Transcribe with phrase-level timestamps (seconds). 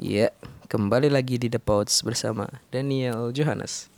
[0.00, 0.32] Iya,
[0.72, 3.92] kembali lagi di The Pods bersama Daniel Johannes.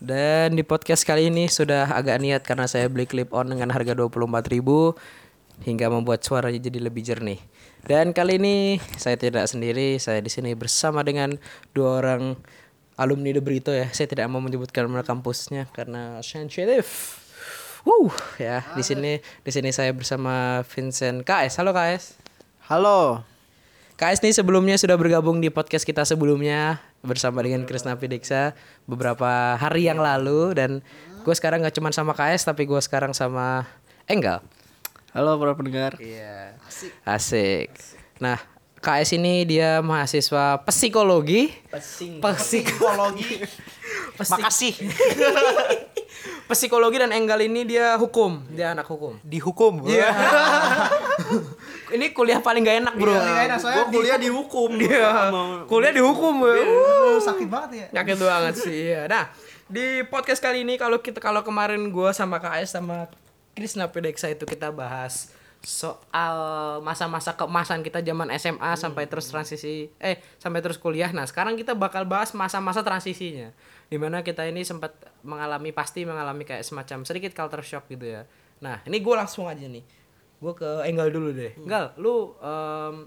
[0.00, 3.92] Dan di podcast kali ini sudah agak niat karena saya beli clip on dengan harga
[3.92, 7.44] 24.000 hingga membuat suaranya jadi lebih jernih.
[7.84, 11.36] Dan kali ini saya tidak sendiri, saya di sini bersama dengan
[11.76, 12.32] dua orang
[12.96, 13.92] alumni The Brito ya.
[13.92, 17.20] Saya tidak mau menyebutkan nama kampusnya karena sensitif.
[17.84, 21.60] Wuh, ya di sini di sini saya bersama Vincent KS.
[21.60, 22.16] Halo KS.
[22.72, 23.31] Halo.
[24.02, 28.50] KS nih sebelumnya sudah bergabung di podcast kita sebelumnya bersama dengan Krisna Pidiksa
[28.82, 30.82] beberapa hari yang lalu dan
[31.22, 33.62] gue sekarang nggak cuma sama KS tapi gue sekarang sama
[34.10, 34.42] Enggal.
[35.14, 36.02] Halo para pendengar.
[36.02, 36.58] Iya.
[37.06, 37.78] Asik.
[38.18, 38.42] Nah,
[38.82, 41.54] KS ini dia mahasiswa psikologi.
[41.70, 43.38] Psikologi.
[44.18, 44.74] Makasih.
[46.50, 48.42] Psikologi dan Enggal ini dia hukum.
[48.50, 49.22] Dia anak hukum.
[49.22, 49.86] Dihukum.
[49.86, 50.10] Iya.
[51.92, 53.12] ini kuliah paling gak enak, Bro.
[53.14, 54.70] Gue kuliah di hukum.
[54.80, 55.30] Iya.
[55.68, 56.52] Kuliah dihukum, bro.
[56.52, 58.02] Uh, sakit banget ya.
[58.02, 58.78] Yakin banget sih.
[58.92, 59.06] Iya.
[59.06, 59.30] Nah,
[59.68, 63.08] di podcast kali ini kalau kita kalau kemarin gua sama KS sama
[63.56, 66.36] Krisna Pedeksa itu kita bahas soal
[66.82, 71.08] masa-masa keemasan kita zaman SMA sampai terus transisi eh sampai terus kuliah.
[71.14, 73.54] Nah, sekarang kita bakal bahas masa-masa transisinya.
[73.86, 78.22] Di mana kita ini sempat mengalami pasti mengalami kayak semacam sedikit culture shock gitu ya.
[78.58, 80.01] Nah, ini gue langsung aja nih.
[80.42, 81.54] Gue ke Enggal dulu deh.
[81.54, 83.06] Enggal, lu em,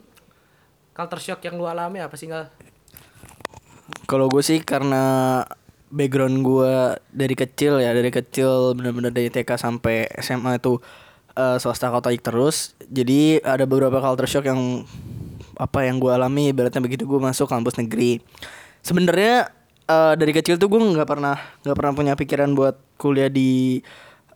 [0.95, 2.47] culture shock yang lu alami apa sih, Enggal?
[4.07, 5.43] Kalau gue sih karena
[5.91, 10.79] background gue dari kecil ya dari kecil benar-benar dari TK sampai SMA itu
[11.35, 12.71] eh, swasta katolik terus.
[12.87, 14.87] Jadi ada beberapa culture shock yang
[15.59, 18.23] apa yang gue alami ibaratnya begitu gue masuk kampus negeri.
[18.79, 19.51] Sebenarnya
[19.91, 21.35] eh, dari kecil tuh gue nggak pernah
[21.67, 23.83] nggak pernah punya pikiran buat kuliah di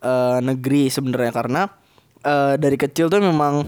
[0.03, 1.79] eh, negeri sebenarnya karena
[2.23, 3.67] eh, dari kecil tuh memang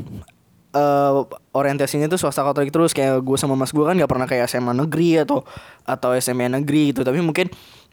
[0.71, 1.19] eh
[1.51, 2.95] orientasinya tuh swasta katolik terus.
[2.95, 5.43] Kayak gue sama mas gue kan nggak pernah kayak SMA negeri atau
[5.83, 7.03] atau SMA negeri gitu.
[7.03, 7.51] Tapi mungkin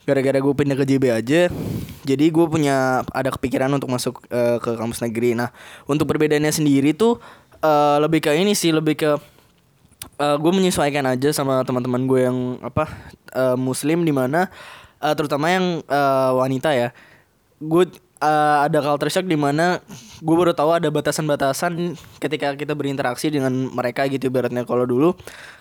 [0.09, 1.53] gara-gara gue pindah ke JB aja
[2.09, 5.37] jadi gue punya ada kepikiran untuk masuk eh, ke kampus negeri.
[5.37, 5.53] Nah
[5.85, 7.21] untuk perbedaannya sendiri tuh
[7.61, 9.11] eh, lebih ke ini sih lebih ke
[10.19, 12.89] eh gue menyesuaikan aja sama teman-teman gue yang apa
[13.37, 14.49] eh, muslim di mana
[15.05, 16.89] eh, terutama yang eh, wanita ya.
[17.61, 19.79] Gue eh, ada culture shock di mana
[20.19, 24.67] gue baru tahu ada batasan-batasan ketika kita berinteraksi dengan mereka gitu ibaratnya.
[24.67, 25.15] Kalau dulu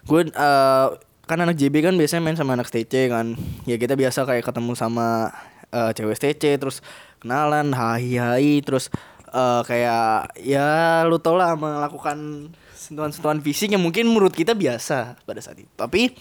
[0.05, 0.87] gue eh,
[1.27, 3.37] kan anak JB kan biasanya main sama anak STC kan.
[3.69, 5.31] Ya kita biasa kayak ketemu sama
[5.69, 6.81] eh, cewek STC terus
[7.21, 8.89] kenalan hai hai terus
[9.29, 15.39] eh, kayak ya lu tau lah melakukan sentuhan-sentuhan fisik yang mungkin menurut kita biasa pada
[15.43, 15.69] saat itu.
[15.75, 16.15] Tapi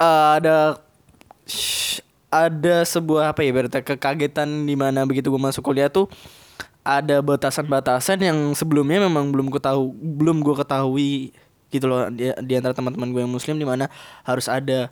[0.00, 0.80] eh, ada
[2.30, 6.06] ada sebuah apa ya berarti kekagetan di mana begitu gue masuk kuliah tuh
[6.86, 11.34] ada batasan-batasan yang sebelumnya memang belum gue tahu belum gue ketahui
[11.70, 13.90] gitu loh di, di antara teman-teman gue yang muslim di mana
[14.24, 14.88] harus ada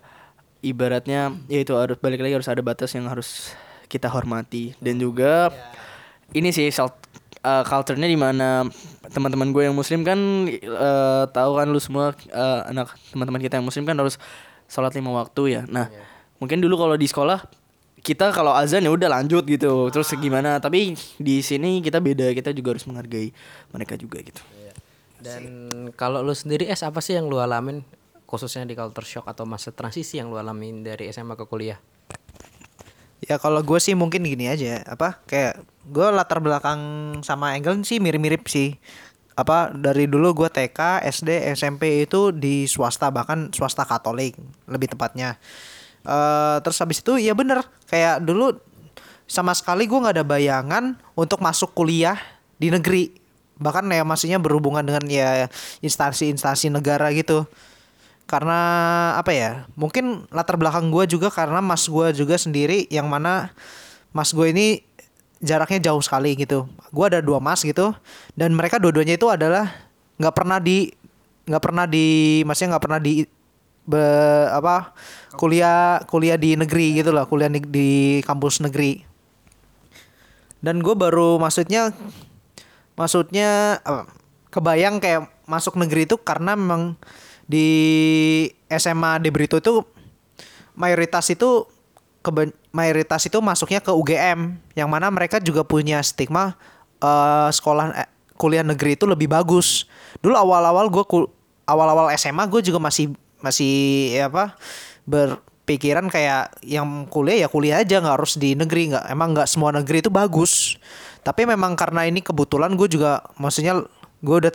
[0.60, 3.54] ibaratnya yaitu harus balik lagi harus ada batas yang harus
[3.88, 4.76] kita hormati.
[4.78, 5.48] Dan juga
[6.36, 6.94] ini sih salt
[7.42, 8.68] uh, culture-nya di mana
[9.08, 10.18] teman-teman gue yang muslim kan
[10.52, 14.20] eh, tahu kan lu semua eh, anak teman-teman kita yang muslim kan harus
[14.68, 15.62] sholat lima waktu ya.
[15.64, 15.88] Nah
[16.38, 17.46] mungkin dulu kalau di sekolah
[17.98, 22.54] kita kalau azan ya udah lanjut gitu terus gimana tapi di sini kita beda kita
[22.54, 23.34] juga harus menghargai
[23.74, 24.40] mereka juga gitu
[25.18, 25.44] Dan
[25.98, 27.82] kalau lu sendiri es apa sih yang lu alamin
[28.28, 31.80] khususnya di culture shock atau masa transisi yang lu alamin dari SMA ke kuliah?
[33.24, 35.58] Ya kalau gue sih mungkin gini aja, apa kayak
[35.90, 36.78] gue latar belakang
[37.26, 38.78] sama Engel sih mirip-mirip sih.
[39.34, 44.38] Apa dari dulu gue TK, SD, SMP itu di swasta bahkan swasta Katolik
[44.70, 45.34] lebih tepatnya.
[46.08, 47.60] Eh terus habis itu ya bener.
[47.92, 48.56] Kayak dulu
[49.28, 52.16] sama sekali gue nggak ada bayangan untuk masuk kuliah
[52.56, 53.12] di negeri.
[53.60, 55.52] Bahkan ya maksudnya berhubungan dengan ya
[55.84, 57.44] instansi-instansi negara gitu.
[58.24, 58.60] Karena
[59.16, 63.52] apa ya mungkin latar belakang gue juga karena mas gue juga sendiri yang mana
[64.12, 64.80] mas gue ini
[65.44, 66.64] jaraknya jauh sekali gitu.
[66.92, 67.92] Gue ada dua mas gitu
[68.32, 69.68] dan mereka dua-duanya itu adalah
[70.16, 70.92] nggak pernah di
[71.48, 73.24] nggak pernah di maksudnya nggak pernah di
[73.88, 74.92] be- apa
[75.40, 77.90] kuliah kuliah di negeri gitu lah kuliah di, di
[78.20, 79.00] kampus negeri
[80.60, 81.96] dan gue baru maksudnya
[82.98, 83.80] maksudnya
[84.52, 87.00] kebayang kayak masuk negeri itu karena memang
[87.48, 87.68] di
[88.68, 89.80] SMA di Brito itu
[90.76, 91.64] mayoritas itu
[92.20, 96.58] keba- mayoritas itu masuknya ke UGM yang mana mereka juga punya stigma
[97.00, 99.88] eh, sekolah eh, kuliah negeri itu lebih bagus.
[100.20, 101.04] Dulu awal-awal gue
[101.64, 104.58] awal-awal SMA gue juga masih masih ya apa
[105.08, 109.70] berpikiran kayak yang kuliah ya kuliah aja nggak harus di negeri nggak emang nggak semua
[109.74, 110.76] negeri itu bagus.
[111.22, 113.84] Tapi memang karena ini kebetulan gue juga maksudnya
[114.24, 114.52] gue udah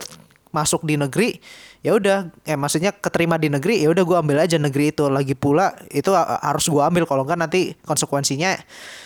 [0.54, 1.42] masuk di negeri
[1.84, 5.04] ya udah eh maksudnya keterima di negeri ya udah gue ambil aja negeri itu.
[5.10, 7.04] Lagi pula itu a- harus gue ambil.
[7.04, 8.56] Kalau enggak nanti konsekuensinya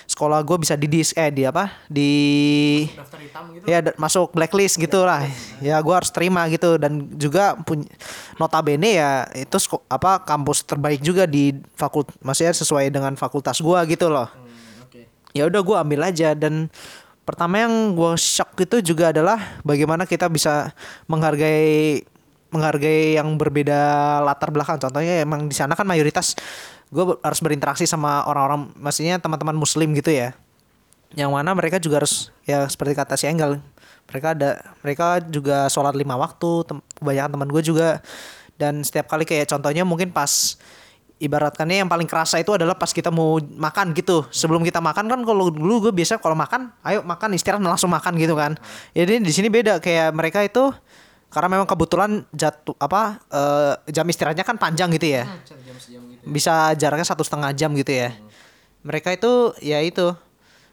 [0.07, 1.75] sekolah gue bisa di dis eh di apa?
[1.91, 2.11] Di
[2.95, 3.65] Daftar hitam gitu.
[3.67, 5.27] ya masuk blacklist gitu lah
[5.59, 6.79] ya gue harus terima gitu.
[6.79, 7.89] Dan juga punya
[8.39, 9.59] notabene ya itu
[9.91, 14.31] apa kampus terbaik juga di fakult maksudnya sesuai dengan fakultas gue gitu loh.
[14.87, 15.09] Oke.
[15.35, 16.31] ya udah gue ambil aja.
[16.39, 16.71] Dan
[17.29, 20.73] pertama yang gue shock itu juga adalah bagaimana kita bisa
[21.05, 22.01] menghargai
[22.49, 23.77] menghargai yang berbeda
[24.25, 24.81] latar belakang.
[24.81, 26.33] Contohnya emang di sana kan mayoritas
[26.89, 30.33] gue harus berinteraksi sama orang-orang maksudnya teman-teman muslim gitu ya.
[31.13, 33.61] Yang mana mereka juga harus ya seperti kata si Engel
[34.09, 38.01] mereka ada mereka juga sholat lima waktu tem, kebanyakan teman gue juga.
[38.57, 40.57] Dan setiap kali kayak contohnya mungkin pas
[41.19, 44.25] ibaratkannya yang paling kerasa itu adalah pas kita mau makan gitu.
[44.31, 48.15] Sebelum kita makan kan kalau dulu gue biasa kalau makan ayo makan istirahat langsung makan
[48.17, 48.55] gitu kan.
[48.95, 50.71] Jadi di sini beda kayak mereka itu
[51.29, 55.25] karena memang kebetulan jatuh apa eh, jam istirahatnya kan panjang gitu ya.
[55.45, 56.23] Jam sejam gitu.
[56.25, 58.15] bisa jaraknya satu setengah jam gitu ya.
[58.87, 60.15] Mereka itu ya itu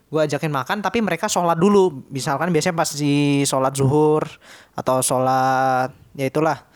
[0.05, 2.05] gue ajakin makan tapi mereka sholat dulu.
[2.13, 4.29] Misalkan biasanya pas di sholat zuhur
[4.77, 6.74] atau sholat ya itulah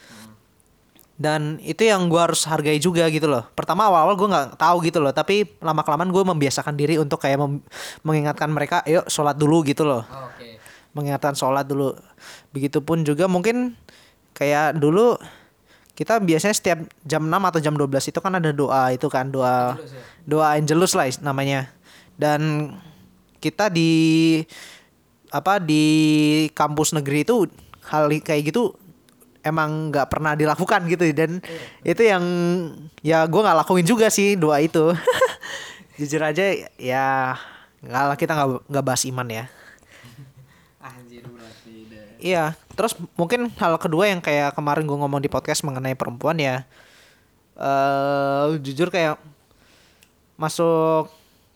[1.20, 5.04] dan itu yang gue harus hargai juga gitu loh pertama awal-awal gue nggak tahu gitu
[5.04, 7.44] loh tapi lama kelamaan gue membiasakan diri untuk kayak
[8.08, 10.56] mengingatkan mereka ayo sholat dulu gitu loh Oh, Oke.
[10.96, 11.92] mengingatkan sholat dulu.
[12.56, 13.76] Begitupun juga mungkin
[14.32, 15.20] kayak dulu
[15.92, 19.76] kita biasanya setiap jam 6 atau jam 12 itu kan ada doa itu kan doa
[20.24, 21.68] doa angelus lah namanya.
[22.16, 22.72] Dan
[23.44, 23.92] kita di
[25.36, 25.84] apa di
[26.56, 27.44] kampus negeri itu
[27.92, 28.79] hal kayak gitu
[29.44, 31.40] emang nggak pernah dilakukan gitu dan
[31.84, 32.24] itu yang
[33.00, 34.92] ya gue nggak lakuin juga sih doa itu
[36.00, 36.44] jujur aja
[36.76, 37.36] ya
[37.84, 39.46] nggak lah kita nggak nggak bahas iman ya
[40.88, 41.24] Anjir.
[42.20, 46.68] Iya, terus mungkin hal kedua yang kayak kemarin gue ngomong di podcast mengenai perempuan ya,
[47.56, 49.16] eh jujur kayak
[50.36, 51.08] masuk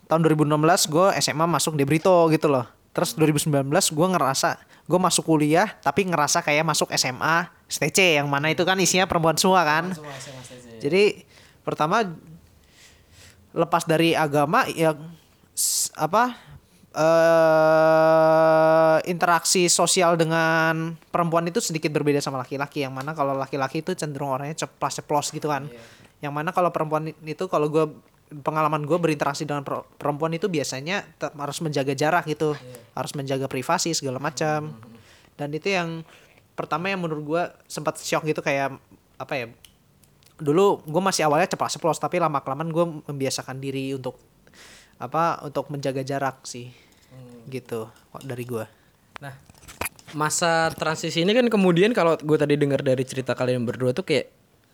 [0.07, 2.63] tahun 2016 gue SMA masuk di Brito gitu loh.
[2.93, 4.49] Terus 2019 gue ngerasa
[4.83, 9.33] gue masuk kuliah tapi ngerasa kayak masuk SMA STC yang mana itu kan isinya perempuan
[9.33, 9.91] semua kan.
[9.91, 10.69] Semua SMA saja.
[10.77, 11.25] Jadi
[11.61, 12.05] pertama
[13.49, 14.93] lepas dari agama ya
[15.51, 16.37] s- apa
[16.93, 23.91] eh interaksi sosial dengan perempuan itu sedikit berbeda sama laki-laki yang mana kalau laki-laki itu
[23.93, 25.65] cenderung orangnya ceplas-ceplos gitu kan.
[26.21, 27.85] Yang mana kalau perempuan itu kalau gue
[28.41, 32.57] pengalaman gue berinteraksi dengan per- perempuan itu biasanya harus menjaga jarak gitu,
[32.97, 34.73] harus menjaga privasi segala macam.
[35.37, 36.01] Dan itu yang
[36.57, 38.77] pertama yang menurut gue sempat shock gitu kayak
[39.17, 39.45] apa ya
[40.37, 44.17] dulu gue masih awalnya cepat ceplos tapi lama kelamaan gue membiasakan diri untuk
[44.97, 46.69] apa untuk menjaga jarak sih
[47.49, 48.65] gitu kok dari gue
[49.23, 49.33] Nah,
[50.11, 54.27] masa transisi ini kan kemudian kalau gue tadi dengar dari cerita kalian berdua tuh kayak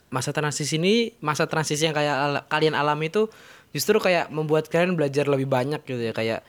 [0.10, 3.30] masa transisi ini masa transisi yang kayak ala- kalian alami itu
[3.74, 6.14] justru kayak membuat kalian belajar lebih banyak gitu ya.
[6.14, 6.40] Kayak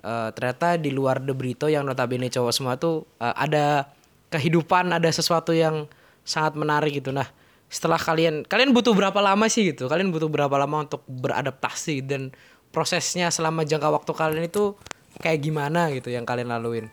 [0.00, 3.92] eh, ternyata di luar The Brito yang notabene cowok semua tuh eh, ada
[4.32, 5.88] kehidupan ada sesuatu yang
[6.24, 7.12] sangat menarik gitu.
[7.12, 7.28] Nah
[7.70, 9.86] setelah kalian kalian butuh berapa lama sih gitu?
[9.86, 12.34] Kalian butuh berapa lama untuk beradaptasi dan
[12.70, 14.74] prosesnya selama jangka waktu kalian itu
[15.18, 16.86] kayak gimana gitu yang kalian laluin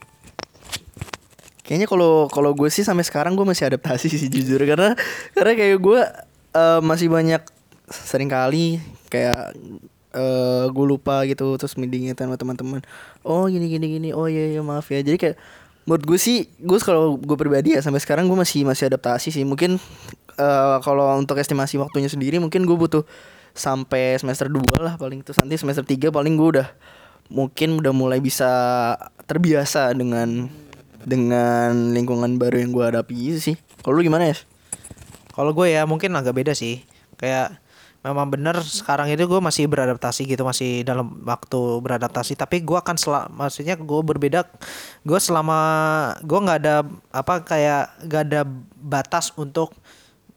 [1.67, 4.63] Kayaknya kalau kalau gue sih sampai sekarang gue masih adaptasi sih jujur.
[4.63, 4.95] Karena
[5.35, 5.99] karena kayak gue
[6.55, 7.43] eh, masih banyak
[7.91, 8.79] sering kali
[9.11, 9.51] kayak
[10.15, 12.79] eh gue lupa gitu terus mengingatkan sama teman-teman.
[13.27, 14.09] Oh gini gini gini.
[14.15, 15.03] Oh iya iya maaf ya.
[15.03, 15.35] Jadi kayak
[15.83, 19.43] menurut gue sih gue kalau gue pribadi ya sampai sekarang gue masih masih adaptasi sih.
[19.43, 19.75] Mungkin
[20.39, 23.03] eh kalau untuk estimasi waktunya sendiri mungkin gue butuh
[23.51, 25.19] sampai semester 2 lah paling.
[25.19, 26.67] Terus nanti semester 3 paling gue udah
[27.27, 28.47] mungkin udah mulai bisa
[29.27, 30.47] terbiasa dengan
[31.07, 33.55] dengan lingkungan baru yang gue hadapi gitu sih.
[33.79, 34.37] Kalau lu gimana ya?
[35.37, 36.81] kalau gue ya mungkin agak beda sih
[37.21, 37.61] kayak
[38.01, 42.97] memang bener sekarang itu gue masih beradaptasi gitu masih dalam waktu beradaptasi tapi gue akan
[42.97, 44.49] sel maksudnya gue berbeda
[45.05, 45.59] gue selama
[46.25, 46.75] gue nggak ada
[47.13, 48.41] apa kayak nggak ada
[48.81, 49.77] batas untuk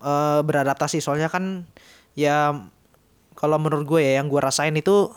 [0.05, 1.65] eh, beradaptasi soalnya kan
[2.13, 2.69] ya
[3.41, 5.09] kalau menurut gue ya yang gue rasain itu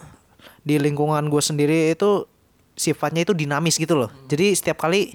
[0.63, 2.23] di lingkungan gue sendiri itu
[2.73, 5.13] sifatnya itu dinamis gitu loh jadi setiap kali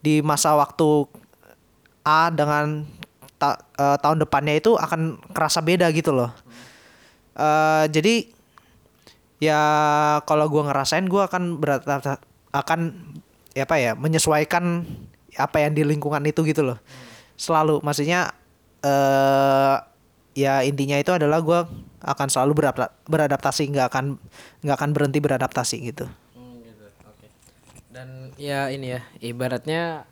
[0.00, 1.06] di masa waktu
[2.00, 2.88] A dengan
[3.36, 6.32] ta- eh, tahun depannya itu akan kerasa beda gitu loh.
[7.36, 8.28] Eh, jadi
[9.40, 9.60] ya
[10.28, 12.20] kalau gua ngerasain gua akan beradaptasi
[12.52, 12.80] akan
[13.56, 14.84] ya apa ya menyesuaikan
[15.38, 16.78] apa yang di lingkungan itu gitu loh.
[17.36, 18.32] Selalu maksudnya
[18.80, 19.76] eh
[20.36, 21.68] ya intinya itu adalah gua
[22.00, 24.16] akan selalu beradapta- beradaptasi nggak akan
[24.64, 26.08] nggak akan berhenti beradaptasi gitu.
[28.40, 30.08] Ya ini ya, ibaratnya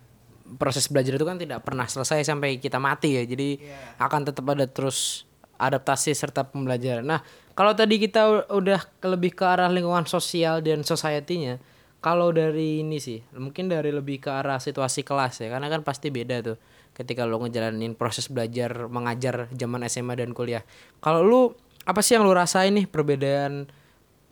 [0.60, 3.24] proses belajar itu kan tidak pernah selesai sampai kita mati ya.
[3.24, 3.64] Jadi
[3.96, 5.24] akan tetap ada terus
[5.56, 7.02] adaptasi serta pembelajaran.
[7.02, 7.20] Nah,
[7.56, 11.58] kalau tadi kita udah ke lebih ke arah lingkungan sosial dan society-nya,
[11.98, 16.14] kalau dari ini sih, mungkin dari lebih ke arah situasi kelas ya, karena kan pasti
[16.14, 16.56] beda tuh
[16.94, 20.62] ketika lo ngejalanin proses belajar mengajar zaman SMA dan kuliah.
[21.02, 21.40] Kalau lu
[21.82, 23.66] apa sih yang lu rasain nih perbedaan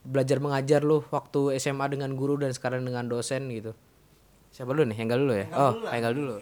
[0.06, 3.74] belajar mengajar lu waktu SMA dengan guru dan sekarang dengan dosen gitu?
[4.56, 4.96] Siapa dulu nih?
[4.96, 5.46] Enggal dulu ya?
[5.52, 6.40] oh, Enggal dulu.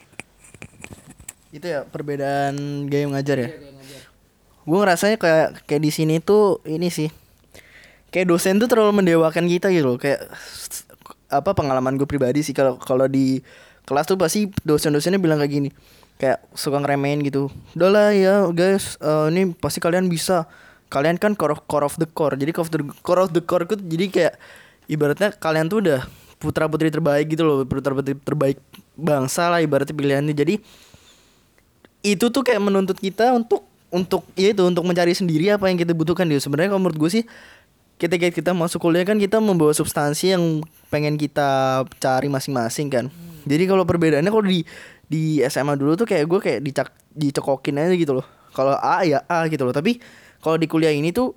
[1.51, 3.51] Itu ya perbedaan gaya mengajar ya.
[4.63, 7.11] Gue ngerasanya kayak kayak di sini tuh ini sih.
[8.15, 9.99] Kayak dosen tuh terlalu mendewakan kita gitu loh.
[9.99, 10.31] Kayak
[11.27, 13.43] apa pengalaman gue pribadi sih kalau kalau di
[13.83, 15.71] kelas tuh pasti dosen-dosennya bilang kayak gini.
[16.15, 17.51] Kayak suka ngeremehin gitu.
[17.75, 20.47] Udah lah ya guys, eh, ini pasti kalian bisa.
[20.87, 22.39] Kalian kan core of, core of the core.
[22.39, 24.35] Jadi core of the, core of the core tuh jadi kayak
[24.87, 26.07] ibaratnya kalian tuh udah
[26.45, 28.61] putra putri terbaik gitu loh, putra putri terbaik
[28.93, 30.37] bangsa lah ibaratnya pilihannya.
[30.37, 30.61] Jadi
[32.05, 35.97] itu tuh kayak menuntut kita untuk untuk ya itu untuk mencari sendiri apa yang kita
[35.97, 37.25] butuhkan dia sebenarnya kalau menurut gue sih
[37.97, 40.61] ketika kita masuk kuliah kan kita membawa substansi yang
[40.91, 43.07] pengen kita cari masing-masing kan.
[43.47, 44.67] Jadi kalau perbedaannya kalau di
[45.07, 48.27] di SMA dulu tuh kayak gue kayak dicak dicekokin aja gitu loh.
[48.53, 49.73] Kalau A ya A gitu loh.
[49.73, 50.03] Tapi
[50.43, 51.33] kalau di kuliah ini tuh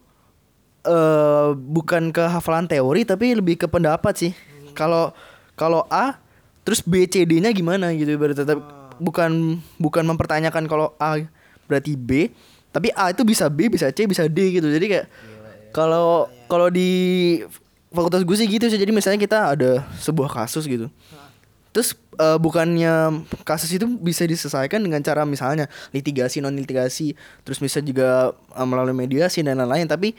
[0.87, 4.31] eh bukan ke hafalan teori tapi lebih ke pendapat sih
[4.77, 5.10] kalau
[5.57, 6.22] kalau A
[6.62, 8.46] terus B C D-nya gimana gitu ibaratnya?
[8.46, 8.62] Tapi
[9.01, 11.17] bukan bukan mempertanyakan kalau A
[11.65, 12.29] berarti B
[12.69, 14.69] tapi A itu bisa B bisa C bisa D gitu.
[14.69, 15.07] Jadi kayak
[15.74, 17.41] kalau kalau di
[17.89, 18.77] fakultas gue sih gitu sih.
[18.77, 20.86] Jadi misalnya kita ada sebuah kasus gitu.
[21.74, 27.81] Terus eh, bukannya kasus itu bisa diselesaikan dengan cara misalnya litigasi non litigasi terus bisa
[27.81, 29.89] juga eh, melalui mediasi dan lain-lain.
[29.89, 30.13] Tapi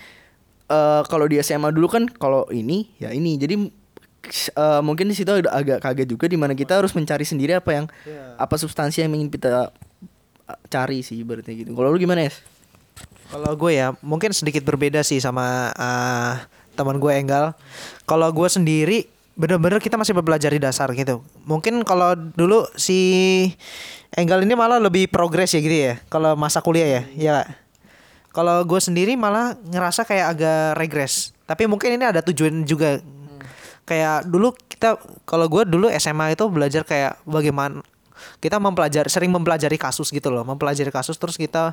[0.66, 3.38] eh, kalau di SMA dulu kan kalau ini ya ini.
[3.38, 3.54] Jadi
[4.30, 7.86] eh, mungkin di situ agak kaget juga di mana kita harus mencari sendiri apa yang
[8.38, 9.72] apa substansi yang ingin kita
[10.48, 12.32] eh, cari sih berarti gitu kalau lu gimana ya
[13.28, 16.32] Kalau gue ya mungkin sedikit berbeda sih sama eh,
[16.78, 17.58] teman gue Enggal.
[18.06, 21.22] Kalau gue sendiri bener-bener kita masih belajar di dasar gitu.
[21.46, 22.98] Mungkin kalau dulu si
[24.14, 25.94] Enggal ini malah lebih progres ya gitu ya.
[26.06, 27.36] Kalau masa kuliah ya, ya.
[28.32, 31.34] Kalau gue sendiri malah ngerasa kayak agak regres.
[31.44, 33.02] Tapi mungkin ini ada tujuan juga.
[33.88, 37.80] Kayak dulu kita kalau gue dulu SMA itu belajar kayak bagaimana
[38.38, 40.44] kita mempelajari sering mempelajari kasus gitu loh.
[40.44, 41.72] Mempelajari kasus terus kita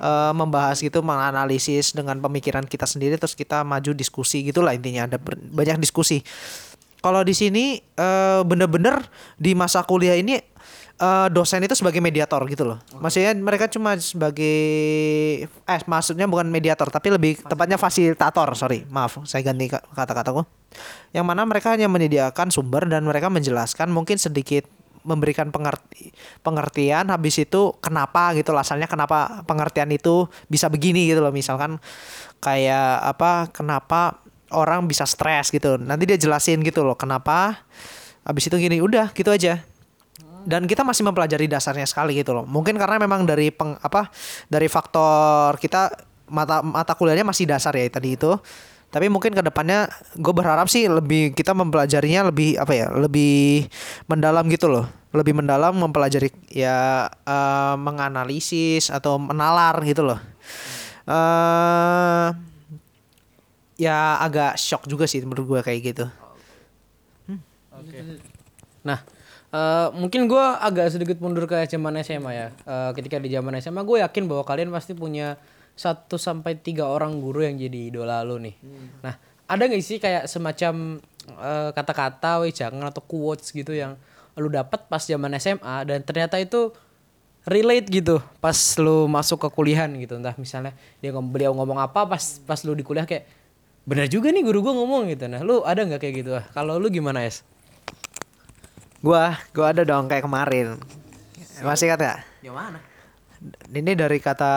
[0.00, 5.04] eh, membahas gitu menganalisis dengan pemikiran kita sendiri terus kita maju diskusi gitulah intinya.
[5.04, 5.18] Ada
[5.52, 6.24] banyak diskusi.
[7.00, 9.04] Kalau di sini eh, bener-bener
[9.36, 10.49] di masa kuliah ini
[11.00, 12.78] eh, dosen itu sebagai mediator gitu loh.
[13.00, 14.56] Maksudnya mereka cuma sebagai
[15.48, 20.44] eh maksudnya bukan mediator tapi lebih tepatnya fasilitator sorry maaf saya ganti ka- kata-kataku.
[21.16, 24.68] Yang mana mereka hanya menyediakan sumber dan mereka menjelaskan mungkin sedikit
[25.00, 26.12] memberikan pengerti
[26.44, 31.32] pengertian habis itu kenapa gitu lah asalnya kenapa pengertian itu bisa begini gitu loh.
[31.32, 31.80] Misalkan
[32.44, 34.20] kayak apa kenapa
[34.52, 35.80] orang bisa stres gitu.
[35.80, 37.64] Nanti dia jelasin gitu loh kenapa
[38.28, 39.64] habis itu gini udah gitu aja
[40.46, 42.44] dan kita masih mempelajari dasarnya sekali gitu loh.
[42.44, 44.08] Mungkin karena memang dari peng, apa
[44.46, 45.92] dari faktor kita
[46.30, 48.36] mata mata kuliahnya masih dasar ya tadi itu.
[48.90, 49.86] Tapi mungkin ke depannya
[50.18, 53.70] gue berharap sih lebih kita mempelajarinya lebih apa ya lebih
[54.10, 54.86] mendalam gitu loh.
[55.14, 60.18] Lebih mendalam mempelajari ya eh, menganalisis atau menalar gitu loh.
[61.06, 62.28] Eh
[63.80, 66.06] ya agak shock juga sih menurut gue kayak gitu.
[68.84, 69.00] Nah,
[69.50, 72.48] eh, mungkin gue agak sedikit mundur ke zaman SMA ya.
[72.66, 75.38] Eh, ketika di zaman SMA, gue yakin bahwa kalian pasti punya
[75.78, 78.54] satu sampai tiga orang guru yang jadi idola lo nih.
[79.00, 79.14] Nah,
[79.48, 81.00] ada nggak sih kayak semacam
[81.40, 83.96] eh, kata-kata, wejangan atau quotes gitu yang
[84.38, 86.72] lu dapat pas zaman SMA dan ternyata itu
[87.48, 90.16] relate gitu pas lu masuk ke kuliahan gitu.
[90.16, 93.26] Entah misalnya dia beliau ngomong apa pas pas lu di kuliah kayak
[93.88, 95.26] bener juga nih guru gua ngomong gitu.
[95.26, 96.30] Nah lu ada nggak kayak gitu?
[96.36, 97.42] Ah kalau lu gimana es
[99.00, 100.76] Gua, gua ada dong kayak kemarin.
[101.64, 102.24] Masih kata?
[102.40, 102.80] yang mana
[103.72, 104.52] Ini dari kata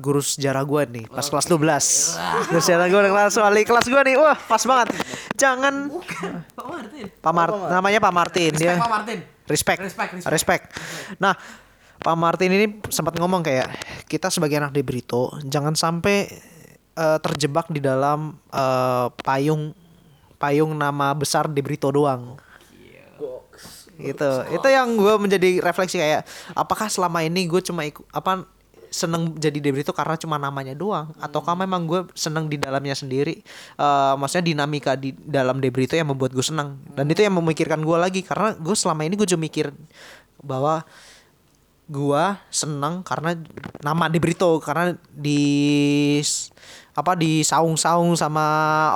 [0.00, 2.48] guru sejarah gua nih, pas kelas 12.
[2.48, 4.16] Guru sejarah gua kelas wali kelas gua nih.
[4.16, 4.88] Wah, pas banget.
[5.36, 5.92] Jangan
[6.56, 8.80] Pak Martin Pak Mar namanya Pak Martin dia.
[8.80, 9.78] Pak Martin Respect.
[9.78, 10.32] Respect, respect.
[10.32, 10.64] Respect.
[11.22, 11.36] Nah,
[12.02, 13.70] Pak Martin ini sempat ngomong kayak
[14.10, 16.26] kita sebagai anak di Brito jangan sampai
[16.96, 19.70] eh, terjebak di dalam eh, payung
[20.36, 22.36] payung nama besar di Brito doang.
[23.96, 24.30] Gitu.
[24.52, 28.44] Itu yang gue menjadi refleksi kayak apakah selama ini gue cuma ikut apa
[28.86, 31.12] seneng jadi Debri itu karena cuma namanya doang?
[31.20, 33.42] Ataukah memang gue seneng di dalamnya sendiri?
[33.76, 37.82] Eh maksudnya dinamika di dalam Debri itu yang membuat gue senang dan itu yang memikirkan
[37.82, 38.20] gue lagi.
[38.24, 39.72] Karena gue selama ini gue cuma mikir
[40.40, 40.84] bahwa
[41.86, 43.38] gua seneng karena
[43.78, 46.18] nama De Brito karena di
[46.98, 48.46] apa di saung-saung sama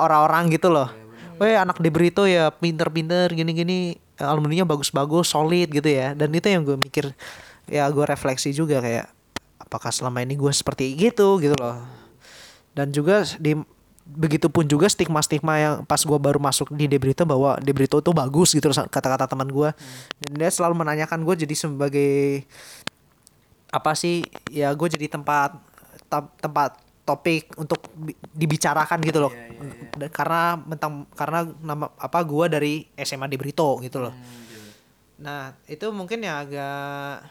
[0.03, 0.91] orang-orang gitu loh.
[1.39, 6.13] Weh anak De Brito ya pinter-pinter gini-gini alumninya bagus-bagus solid gitu ya.
[6.13, 7.11] Dan itu yang gue mikir
[7.69, 9.09] ya gue refleksi juga kayak
[9.61, 11.81] apakah selama ini gue seperti gitu gitu loh.
[12.71, 13.57] Dan juga di
[14.11, 18.67] begitupun juga stigma-stigma yang pas gue baru masuk di Debrito bahwa Debrito itu bagus gitu
[18.71, 19.69] kata-kata teman gue.
[20.19, 22.43] Dan dia selalu menanyakan gue jadi sebagai
[23.71, 25.55] apa sih ya gue jadi tempat
[26.43, 26.75] tempat
[27.11, 29.33] topik untuk bi- dibicarakan gitu loh.
[29.99, 34.15] Dan karena mentang karena nama apa gue dari SMA di Brito gitu loh.
[35.19, 37.27] Nah itu mungkin ya agak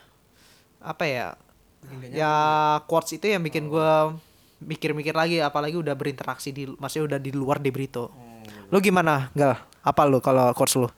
[0.81, 1.27] apa ya
[2.13, 2.33] ya
[2.85, 3.93] quotes itu yang bikin gue
[4.61, 8.13] mikir-mikir lagi apalagi udah berinteraksi di masih udah di luar di Brito.
[8.69, 9.57] Lu gimana gal?
[9.81, 10.89] Apa lu kalau quotes lu?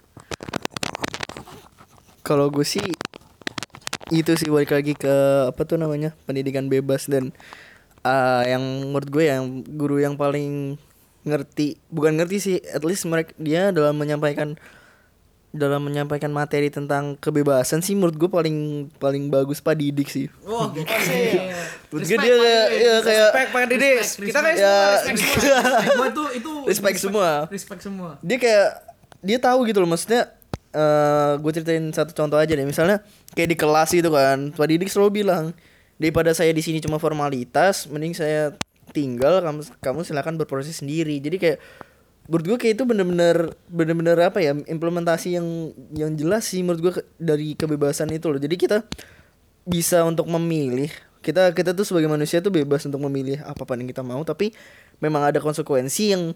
[2.27, 2.83] Kalau gue sih
[4.13, 5.15] itu sih balik lagi ke
[5.49, 7.33] apa tuh namanya pendidikan bebas dan
[8.03, 10.79] ah, yang menurut gue yang guru yang paling
[11.23, 14.59] ngerti bukan ngerti sih at least mereka dia dalam menyampaikan
[15.53, 20.33] dalam menyampaikan materi tentang kebebasan sih menurut gue paling paling bagus Pak Didik sih.
[20.49, 21.45] Wah, gitu sih.
[21.93, 24.77] Menurut gue dia kayak ya kayak Pak Didik kita kan ya
[25.93, 27.45] Gua tuh itu Respect semua.
[27.53, 28.17] Respect semua.
[28.25, 28.69] dia kayak
[29.21, 30.33] dia tahu gitu loh maksudnya
[30.73, 33.05] eh gue ceritain satu contoh aja deh misalnya
[33.37, 35.53] kayak di kelas gitu kan Pak Didik selalu bilang
[36.03, 38.59] daripada saya di sini cuma formalitas mending saya
[38.91, 41.23] tinggal kamu kamu silakan berproses sendiri.
[41.23, 41.59] Jadi kayak
[42.27, 45.47] menurut gue kayak itu bener-bener bener-bener apa ya implementasi yang
[45.95, 46.93] yang jelas sih menurut gue
[47.23, 48.43] dari kebebasan itu loh.
[48.43, 48.83] Jadi kita
[49.63, 50.91] bisa untuk memilih
[51.23, 54.51] kita kita tuh sebagai manusia tuh bebas untuk memilih apa yang kita mau tapi
[54.99, 56.35] memang ada konsekuensi yang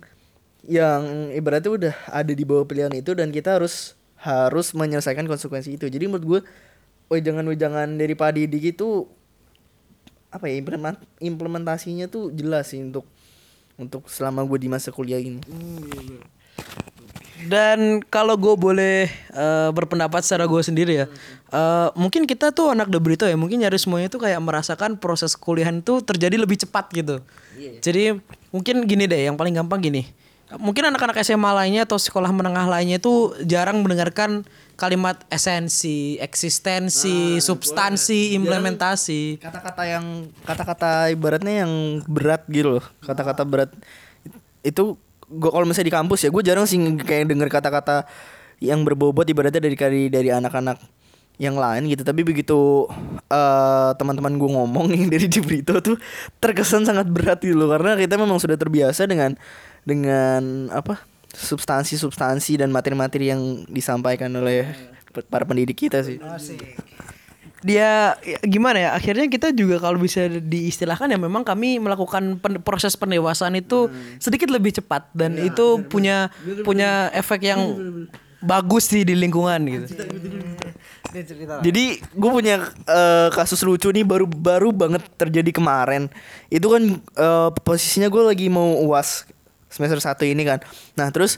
[0.63, 5.91] yang ibaratnya udah ada di bawah pilihan itu dan kita harus harus menyelesaikan konsekuensi itu.
[5.91, 6.41] Jadi menurut gue
[7.11, 9.07] wejangan-wejangan dari Pak Didik itu
[10.37, 13.09] apa ya implement, implementasinya tuh jelas sih untuk
[13.77, 15.41] untuk selama gue di masa kuliah ini.
[17.47, 21.07] Dan kalau gue boleh eh, berpendapat secara gue sendiri ya,
[21.53, 25.37] eh, mungkin kita tuh anak De Brito ya, mungkin nyari semuanya tuh kayak merasakan proses
[25.37, 27.21] kuliahan tuh terjadi lebih cepat gitu.
[27.57, 28.17] Jadi
[28.53, 30.09] mungkin gini deh, yang paling gampang gini,
[30.57, 38.37] mungkin anak-anak SMA lainnya atau sekolah menengah lainnya tuh jarang mendengarkan kalimat esensi, eksistensi, substansi,
[38.37, 39.41] implementasi.
[39.41, 41.73] kata-kata yang kata-kata ibaratnya yang
[42.05, 42.85] berat gitu loh.
[43.01, 43.73] Kata-kata berat.
[44.61, 48.07] Itu gue kalau misalnya di kampus ya gue jarang sih kayak denger kata-kata
[48.63, 50.77] yang berbobot ibaratnya dari dari dari anak-anak
[51.41, 52.05] yang lain gitu.
[52.05, 52.85] Tapi begitu
[53.33, 55.97] eh teman-teman gue ngomong yang dari di Brito tuh
[56.37, 57.73] terkesan sangat berat gitu loh.
[57.73, 59.33] Karena kita memang sudah terbiasa dengan
[59.89, 64.73] dengan apa substansi-substansi dan materi-materi yang disampaikan oleh
[65.29, 66.17] para pendidik kita sih.
[67.65, 72.61] Dia ya, gimana ya akhirnya kita juga kalau bisa diistilahkan ya memang kami melakukan pen-
[72.61, 76.31] proses pendewasaan itu sedikit lebih cepat dan itu punya
[76.63, 77.61] punya efek yang
[78.45, 80.05] bagus sih di lingkungan gitu.
[81.65, 86.13] Jadi gue punya eh, kasus lucu nih baru baru banget terjadi kemarin.
[86.53, 89.25] Itu kan eh, posisinya gue lagi mau uas
[89.77, 90.65] semester 1 ini kan.
[90.97, 91.37] Nah terus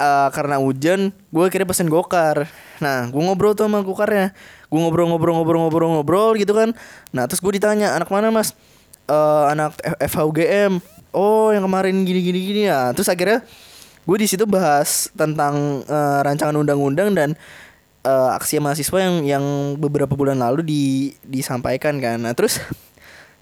[0.00, 2.48] eh, karena hujan gue kira pesen gokar.
[2.80, 4.32] Nah gue ngobrol tuh sama gokarnya.
[4.72, 6.72] Gue ngobrol-ngobrol-ngobrol-ngobrol-ngobrol gitu kan.
[7.12, 8.56] Nah terus gue ditanya anak mana mas?
[9.04, 10.80] Eh, anak F- FHUGM.
[11.12, 12.90] Oh yang kemarin gini-gini gini ya.
[12.96, 13.44] Terus akhirnya
[14.04, 17.30] gue di situ bahas tentang eh, rancangan undang-undang dan
[18.04, 19.44] eh, aksi mahasiswa yang yang
[19.76, 20.82] beberapa bulan lalu di
[21.22, 22.18] disampaikan kan.
[22.20, 22.60] Nah, terus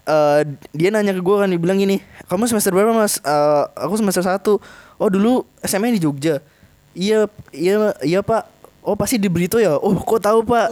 [0.03, 0.39] eh
[0.75, 4.59] dia nanya ke gue kan dibilang gini, "Kamu semester berapa, Mas?" "Eh, aku semester 1.
[4.99, 6.43] "Oh, dulu SMA di Jogja."
[6.93, 8.47] "Iya, iya, iya, Pak."
[8.83, 10.67] "Oh, pasti di Brito ya." "Oh, kok tahu, Pak?"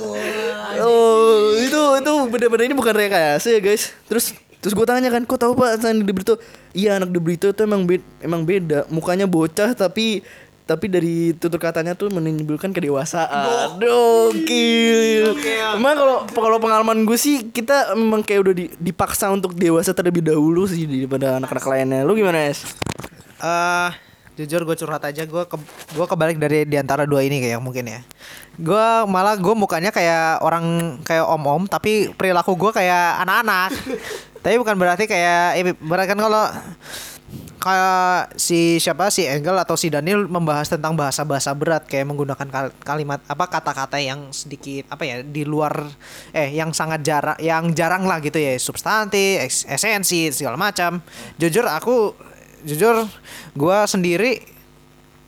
[0.82, 3.92] Oh, itu itu bener-bener ini bukan rekayasa ya, guys.
[4.08, 6.36] Terus terus gue tanya kan, "Kok tahu, Pak, anak di Brito?"
[6.76, 8.80] "Iya, anak di Brito itu emang beda, emang beda.
[8.92, 10.22] Mukanya bocah tapi
[10.72, 13.76] tapi dari tutur katanya tuh menimbulkan kedewasaan.
[13.76, 15.36] Gokil.
[15.76, 20.24] Emang kalau kalau pengalaman gue sih kita memang kayak udah di- dipaksa untuk dewasa terlebih
[20.24, 22.00] dahulu sih daripada anak-anak lainnya.
[22.08, 22.64] Lu gimana, Es?
[23.42, 23.92] eh
[24.40, 25.58] jujur gue curhat aja gue ke
[25.92, 28.00] gue kebalik dari di antara dua ini kayak mungkin ya
[28.56, 33.70] gue malah gue mukanya kayak orang kayak om om tapi perilaku gue kayak anak-anak
[34.46, 36.48] tapi bukan berarti kayak eh, berarti kan kalau
[37.62, 39.14] kayak si siapa?
[39.14, 44.02] Si Engel atau si Daniel membahas tentang bahasa-bahasa berat kayak menggunakan kal- kalimat apa kata-kata
[44.02, 45.86] yang sedikit apa ya di luar
[46.34, 49.38] eh yang sangat jarang yang jarang lah gitu ya substansi
[49.70, 51.00] esensi segala macam.
[51.38, 52.18] Jujur aku
[52.66, 53.06] jujur
[53.54, 54.42] gua sendiri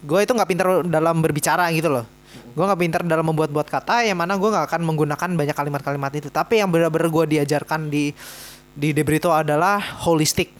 [0.04, 2.06] gue itu nggak pintar dalam berbicara gitu loh.
[2.54, 6.28] Gue nggak pintar dalam membuat-buat kata yang mana gue nggak akan menggunakan banyak kalimat-kalimat itu.
[6.28, 8.12] Tapi yang benar-benar gue diajarkan di
[8.74, 10.52] di Debrito adalah holistik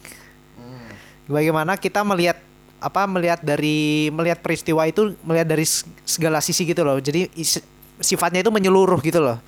[1.28, 2.40] bagaimana kita melihat
[2.84, 5.64] apa melihat dari melihat peristiwa itu melihat dari
[6.04, 7.00] segala sisi gitu loh.
[7.00, 7.64] Jadi is-
[8.02, 9.40] sifatnya itu menyeluruh gitu loh.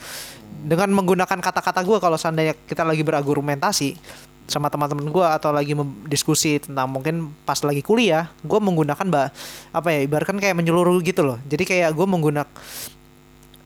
[0.66, 4.00] Dengan menggunakan kata-kata gue kalau seandainya kita lagi berargumentasi
[4.46, 5.74] sama teman-teman gue atau lagi
[6.06, 9.28] diskusi tentang mungkin pas lagi kuliah gue menggunakan mbak
[9.74, 11.38] apa ya ibaratkan kayak menyeluruh gitu loh.
[11.44, 12.48] Jadi kayak gue menggunakan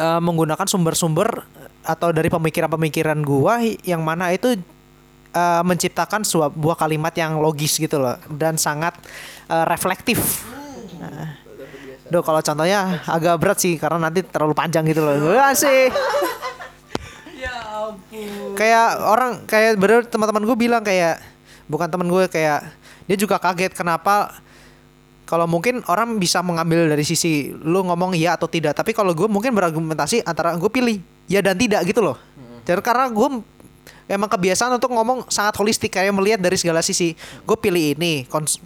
[0.00, 1.46] eh, menggunakan sumber-sumber
[1.84, 4.60] atau dari pemikiran-pemikiran gua yang mana itu
[5.34, 8.94] eh, menciptakan sebuah kalimat yang logis gitu loh dan sangat
[9.48, 10.46] eh, reflektif.
[11.00, 11.40] Nah,
[12.10, 15.30] Duh kalau contohnya agak berat sih karena nanti terlalu panjang gitu loh.
[15.30, 15.86] Wah sih.
[18.58, 21.22] Kayak orang kayak bener teman-teman gue bilang kayak
[21.70, 22.66] bukan teman gue kayak
[23.06, 24.42] dia juga kaget kenapa
[25.30, 29.30] kalau mungkin orang bisa mengambil dari sisi lu ngomong iya atau tidak tapi kalau gue
[29.30, 30.98] mungkin berargumentasi antara gue pilih
[31.30, 32.18] ya dan tidak gitu loh
[32.66, 33.28] jadi karena gue
[34.10, 37.14] emang kebiasaan untuk ngomong sangat holistik kayak melihat dari segala sisi.
[37.46, 38.58] Gue pilih ini kons-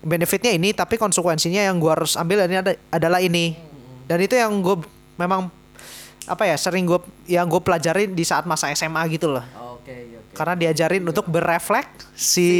[0.00, 3.56] benefitnya ini tapi konsekuensinya yang gue harus ambil ini ada, adalah ini.
[4.04, 4.76] Dan itu yang gue
[5.16, 5.48] memang
[6.28, 9.42] apa ya sering gue yang gue pelajarin di saat masa SMA gitu loh.
[9.80, 10.36] Oke, oke.
[10.36, 12.52] karena diajarin untuk berefleksi.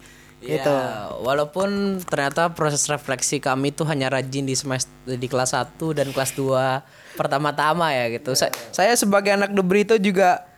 [0.40, 0.72] Ya, itu
[1.20, 6.32] walaupun ternyata proses refleksi kami tuh hanya rajin di semester di kelas 1 dan kelas
[6.32, 6.80] 2
[7.12, 8.32] pertama-tama ya gitu.
[8.32, 10.48] Sa- saya sebagai anak Debrito juga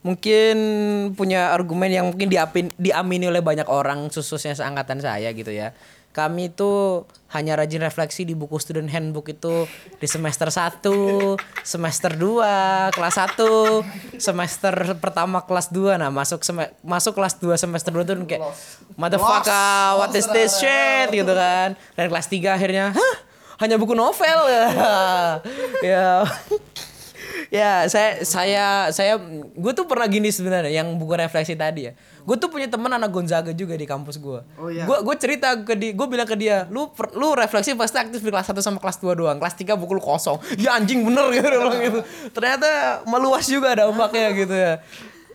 [0.00, 0.56] mungkin
[1.12, 5.76] punya argumen yang mungkin diapin, diamini oleh banyak orang khususnya seangkatan saya gitu ya.
[6.10, 9.70] Kami itu hanya rajin refleksi di buku student handbook itu
[10.02, 10.82] di semester 1,
[11.62, 16.02] semester 2, kelas 1, semester pertama kelas 2.
[16.02, 16.42] Nah, masuk
[16.82, 18.42] masuk kelas 2 semester 2 tuh kayak
[18.98, 21.78] motherfucker, what is this shit gitu kan.
[21.94, 23.14] Dan kelas 3 akhirnya, hah?
[23.62, 24.66] Hanya buku novel ya.
[27.50, 27.82] ya.
[27.82, 29.18] Ya, saya saya saya
[29.52, 31.92] gue tuh pernah gini sebenarnya yang buku refleksi tadi ya.
[32.22, 34.40] Gue tuh punya teman anak Gonzaga juga di kampus gue.
[34.54, 34.86] Oh, iya.
[34.86, 38.22] Gue gue cerita ke dia, gue bilang ke dia, lu per- lu refleksi pasti aktif
[38.22, 39.36] di kelas 1 sama kelas 2 doang.
[39.36, 40.38] Kelas 3 buku lu kosong.
[40.56, 41.46] Ya anjing bener gitu
[41.82, 42.00] gitu.
[42.30, 44.78] Ternyata meluas juga dampaknya gitu ya.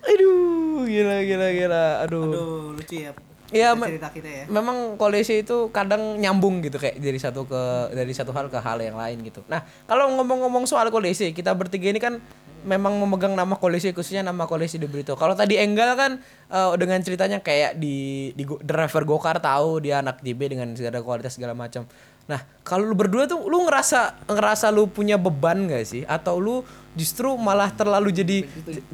[0.06, 1.84] Aduh, gila gila gila.
[2.08, 2.24] Aduh.
[2.32, 3.12] Aduh lucu ya
[3.56, 7.62] Iya, me- cerita kita ya memang koalisi itu kadang nyambung gitu kayak dari satu ke
[7.96, 9.40] dari satu hal ke hal yang lain gitu.
[9.48, 12.20] Nah, kalau ngomong-ngomong soal koalisi, kita bertiga ini kan
[12.66, 15.16] memang memegang nama koalisi khususnya nama koalisi di Brito.
[15.16, 16.12] Kalau tadi Enggal kan
[16.52, 21.38] eh, dengan ceritanya kayak di di driver gokar tahu dia anak JB dengan segala kualitas
[21.40, 21.88] segala macam.
[22.26, 26.66] Nah, kalau lu berdua tuh lu ngerasa ngerasa lu punya beban gak sih atau lu
[26.98, 28.38] justru malah terlalu jadi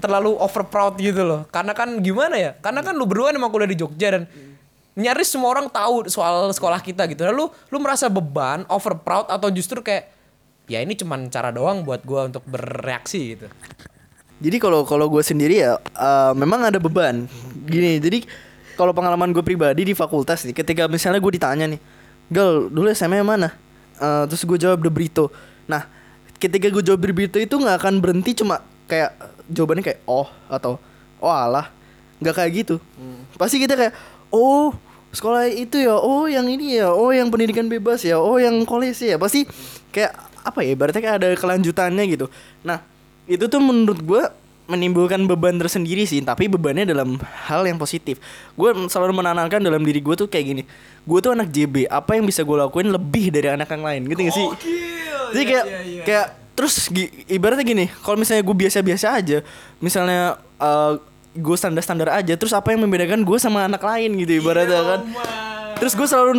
[0.04, 1.47] terlalu over proud gitu loh.
[1.47, 2.52] Karena kan gimana ya?
[2.60, 4.28] Karena kan lu berdua emang kuliah di Jogja dan
[4.95, 7.23] nyaris semua orang tahu soal sekolah kita gitu.
[7.23, 10.12] Lalu lu merasa beban, over proud atau justru kayak
[10.67, 13.47] ya ini cuman cara doang buat gua untuk bereaksi gitu.
[14.41, 17.30] Jadi kalau kalau gue sendiri ya eh, memang ada beban.
[17.69, 18.25] Gini, jadi
[18.73, 21.82] kalau pengalaman gue pribadi di fakultas nih, ketika misalnya gue ditanya nih,
[22.32, 23.54] Gal, dulu SMA yang mana?
[24.01, 25.30] Eh, terus gue jawab De Brito.
[25.69, 25.86] Nah,
[26.41, 29.13] ketika gue jawab De Brito itu nggak akan berhenti cuma kayak
[29.45, 30.82] jawabannya kayak oh atau
[31.21, 31.69] oh alah,
[32.17, 32.75] nggak kayak gitu.
[33.38, 33.93] Pasti kita kayak
[34.32, 34.74] oh
[35.12, 39.12] sekolah itu ya, oh yang ini ya, oh yang pendidikan bebas ya, oh yang kolesi
[39.12, 39.44] ya, pasti
[39.91, 40.74] kayak apa ya?
[40.74, 42.32] Berarti kayak ada kelanjutannya gitu.
[42.63, 42.82] Nah,
[43.28, 44.24] itu tuh menurut gue
[44.72, 48.24] menimbulkan beban tersendiri sih tapi bebannya dalam hal yang positif.
[48.56, 50.63] Gue selalu menanamkan dalam diri gue tuh kayak gini.
[51.04, 54.20] Gue tuh anak JB apa yang bisa gue lakuin lebih dari anak yang lain gitu
[54.24, 54.48] gak sih?
[55.36, 55.65] Jadi kayak
[56.08, 56.88] kayak terus
[57.28, 59.38] ibaratnya gini kalau misalnya gue biasa-biasa aja
[59.80, 60.39] misalnya
[61.32, 65.02] gue standar-standar aja terus apa yang membedakan gue sama anak lain gitu ibaratnya kan.
[65.80, 66.32] Terus gue selalu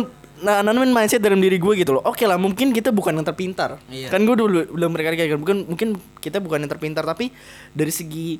[0.43, 2.03] nah nanamin mindset dalam diri gue gitu loh.
[2.05, 3.81] Oke lah mungkin kita bukan yang terpintar.
[4.11, 5.87] Kan gue dulu belum berkali-kali kan bukan mungkin
[6.21, 7.33] kita bukan yang terpintar tapi
[7.73, 8.37] dari segi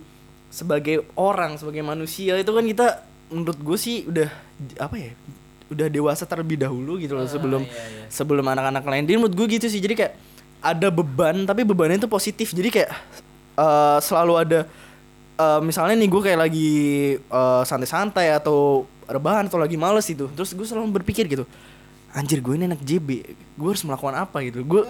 [0.53, 3.01] sebagai orang sebagai manusia itu kan kita
[3.33, 4.29] menurut gue sih udah
[4.77, 5.11] apa ya
[5.73, 7.65] udah dewasa terlebih dahulu gitu loh sebelum
[8.05, 9.03] sebelum anak-anak lain.
[9.09, 9.81] Jadi menurut gue gitu sih.
[9.81, 10.13] Jadi kayak
[10.61, 12.53] ada beban tapi bebannya itu positif.
[12.53, 12.91] Jadi kayak
[13.57, 14.59] eh, selalu ada
[15.37, 16.71] eh, misalnya nih gue kayak lagi
[17.17, 21.43] eh, santai-santai atau rebahan atau lagi males itu terus gue selalu berpikir gitu
[22.13, 23.09] anjir gue ini anak JB
[23.57, 24.61] gue harus melakukan apa gitu?
[24.65, 24.85] Gue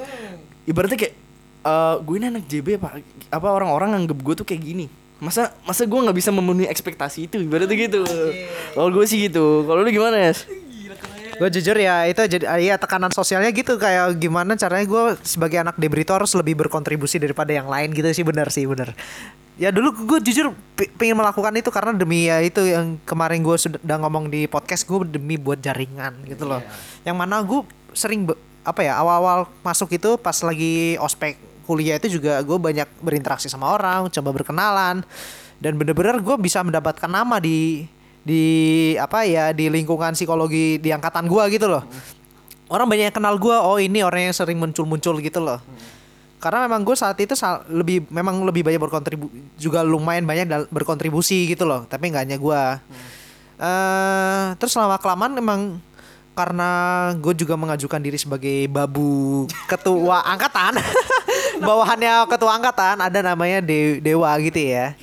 [0.68, 1.16] ibaratnya kayak
[1.64, 3.00] eh, gue ini anak JB apa
[3.32, 4.86] apa orang-orang nganggep gue tuh kayak gini?
[5.24, 8.04] Masa masa gue nggak bisa memenuhi ekspektasi itu ibaratnya gitu.
[8.76, 9.64] Kalau gue sih gitu.
[9.64, 10.34] Kalau lu gimana ya
[11.34, 15.76] gue jujur ya itu jadi ya tekanan sosialnya gitu kayak gimana caranya gue sebagai anak
[15.82, 18.94] debrito harus lebih berkontribusi daripada yang lain gitu sih benar sih benar
[19.54, 20.50] ya dulu gue jujur
[20.98, 25.06] pengen melakukan itu karena demi ya itu yang kemarin gue sudah ngomong di podcast gue
[25.06, 26.62] demi buat jaringan gitu loh.
[27.06, 27.62] Yang mana gue
[27.94, 31.38] sering be- apa ya awal-awal masuk itu pas lagi ospek
[31.68, 35.06] kuliah itu juga gue banyak berinteraksi sama orang coba berkenalan
[35.62, 37.86] dan bener-bener gue bisa mendapatkan nama di
[38.24, 38.44] di
[38.98, 41.86] apa ya di lingkungan psikologi di angkatan gue gitu loh.
[42.74, 45.62] Orang banyak yang kenal gue oh ini orang yang sering muncul-muncul gitu loh
[46.44, 51.48] karena memang gue saat itu sal- lebih memang lebih banyak berkontribu juga lumayan banyak berkontribusi
[51.48, 51.88] gitu loh.
[51.88, 52.62] Tapi nggak hanya gue
[53.64, 55.62] eh terus lama kelamaan memang
[56.34, 56.70] karena
[57.16, 60.76] gue juga mengajukan diri sebagai babu ketua angkatan.
[61.64, 64.98] Bawahannya ketua angkatan ada namanya De- dewa gitu ya.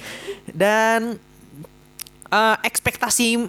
[0.51, 1.17] Dan
[2.29, 3.49] eh, ekspektasi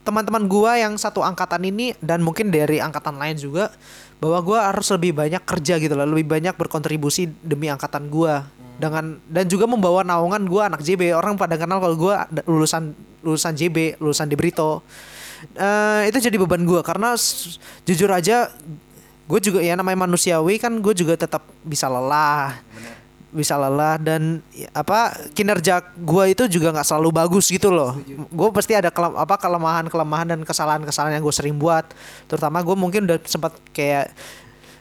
[0.00, 3.70] teman-teman gua yang satu angkatan ini dan mungkin dari angkatan lain juga
[4.20, 8.46] bahwa gua harus lebih banyak kerja gitu loh, lebih banyak berkontribusi demi angkatan gua.
[8.80, 12.92] Dengan dan juga membawa naungan gua anak JB orang pada kenal kalau ada- lulusan
[13.24, 14.84] lulusan JB lulusan di Brito.
[15.56, 17.16] Eh, itu jadi beban gua karena
[17.88, 18.52] jujur aja
[19.30, 22.58] gue juga ya namanya manusiawi kan gue juga tetap bisa lelah
[23.30, 24.42] bisa lelah dan
[24.74, 27.94] apa kinerja gua itu juga nggak selalu bagus gitu loh.
[28.30, 31.86] Gue pasti ada kelem- apa kelemahan kelemahan dan kesalahan kesalahan yang gue sering buat.
[32.26, 34.10] Terutama gue mungkin udah sempat kayak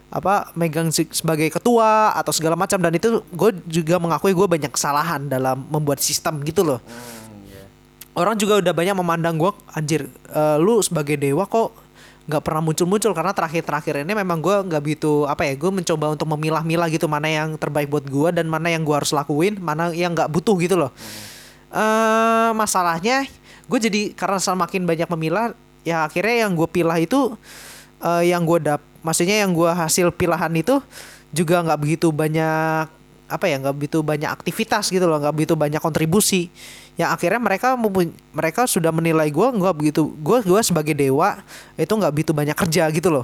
[0.10, 2.82] apa megang se- sebagai ketua atau segala macam.
[2.82, 6.82] Dan itu gue juga mengakui gue banyak kesalahan dalam membuat sistem gitu loh.
[8.18, 11.72] Orang juga udah banyak memandang gue anjir eh, lu sebagai dewa kok
[12.30, 16.30] nggak pernah muncul-muncul karena terakhir-terakhir ini memang gue nggak begitu apa ya gue mencoba untuk
[16.30, 20.14] memilah-milah gitu mana yang terbaik buat gue dan mana yang gue harus lakuin mana yang
[20.14, 20.94] nggak butuh gitu loh.
[21.74, 23.26] Eh masalahnya
[23.66, 27.34] gue jadi karena semakin banyak memilah ya akhirnya yang gue pilah itu
[28.06, 30.78] eh, yang gue dap maksudnya yang gue hasil pilahan itu
[31.34, 32.90] juga nggak begitu banyak
[33.30, 36.50] apa ya nggak begitu banyak aktivitas gitu loh nggak begitu banyak kontribusi
[37.00, 37.80] yang akhirnya mereka
[38.36, 41.40] mereka sudah menilai gue nggak begitu gue gue sebagai dewa
[41.80, 43.24] itu nggak begitu banyak kerja gitu loh.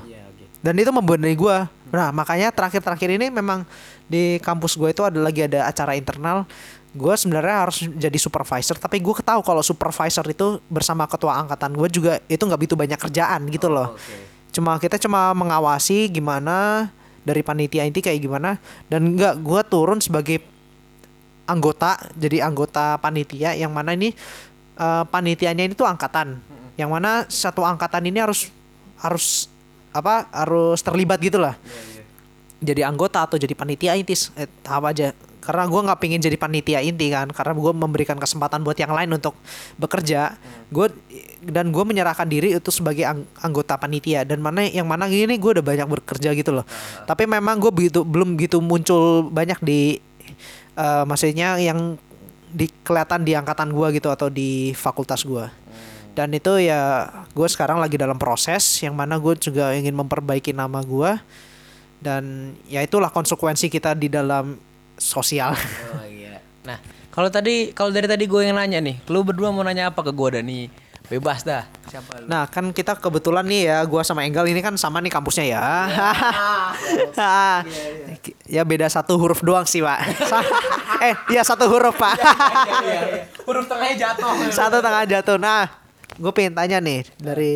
[0.64, 1.58] Dan itu membebani gue
[1.92, 3.68] nah makanya terakhir terakhir ini memang
[4.08, 6.48] di kampus gue itu ada lagi ada acara internal.
[6.96, 11.90] Gue sebenarnya harus jadi supervisor tapi gue tahu kalau supervisor itu bersama ketua angkatan gue
[11.92, 14.00] juga itu nggak begitu banyak kerjaan gitu loh.
[14.56, 16.88] Cuma kita cuma mengawasi gimana
[17.28, 18.56] dari panitia inti kayak gimana.
[18.88, 20.55] Dan nggak gue turun sebagai
[21.46, 24.14] anggota jadi anggota panitia yang mana ini
[24.78, 26.42] eh, panitianya ini tuh angkatan.
[26.76, 28.52] Yang mana satu angkatan ini harus
[29.00, 29.48] harus
[29.96, 31.56] apa harus terlibat gitulah
[32.66, 35.14] jadi anggota atau jadi panitia inti eh, apa aja.
[35.46, 37.30] Karena gue nggak pingin jadi panitia inti kan.
[37.30, 39.38] Karena gue memberikan kesempatan buat yang lain untuk
[39.78, 40.34] bekerja.
[40.74, 40.90] Gue
[41.46, 44.26] dan gue menyerahkan diri itu sebagai ang- anggota panitia.
[44.26, 46.66] Dan mana yang mana gini gue udah banyak bekerja gitu loh.
[47.06, 50.02] Tapi memang gue begitu belum gitu muncul banyak di
[50.76, 51.98] eh, maksudnya yang
[52.56, 55.44] di kelihatan di angkatan gue gitu atau di fakultas gue
[56.16, 60.80] dan itu ya gue sekarang lagi dalam proses yang mana gue juga ingin memperbaiki nama
[60.80, 61.20] gue
[62.00, 64.56] dan ya itulah konsekuensi kita di dalam
[64.96, 65.52] sosial
[65.92, 66.40] Oh iya.
[66.64, 66.80] Nah,
[67.12, 70.12] kalau tadi kalau dari tadi gue yang nanya nih, lu berdua mau nanya apa ke
[70.16, 70.60] gue Dani?
[71.06, 71.70] Bebas dah.
[71.86, 72.26] Siapa lu?
[72.26, 75.66] Nah kan kita kebetulan nih ya gua sama Enggal ini kan sama nih kampusnya ya.
[78.56, 80.02] ya beda satu huruf doang sih pak.
[81.08, 82.18] eh ya satu huruf pak.
[83.46, 84.34] Huruf tengahnya jatuh.
[84.58, 85.38] satu tengah jatuh.
[85.38, 85.70] Nah
[86.18, 87.56] gue pengen tanya nih dari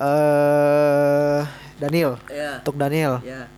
[0.00, 1.40] eh
[1.76, 2.16] Daniel.
[2.32, 2.64] Iya.
[2.64, 3.20] Untuk Daniel.
[3.20, 3.52] Ya.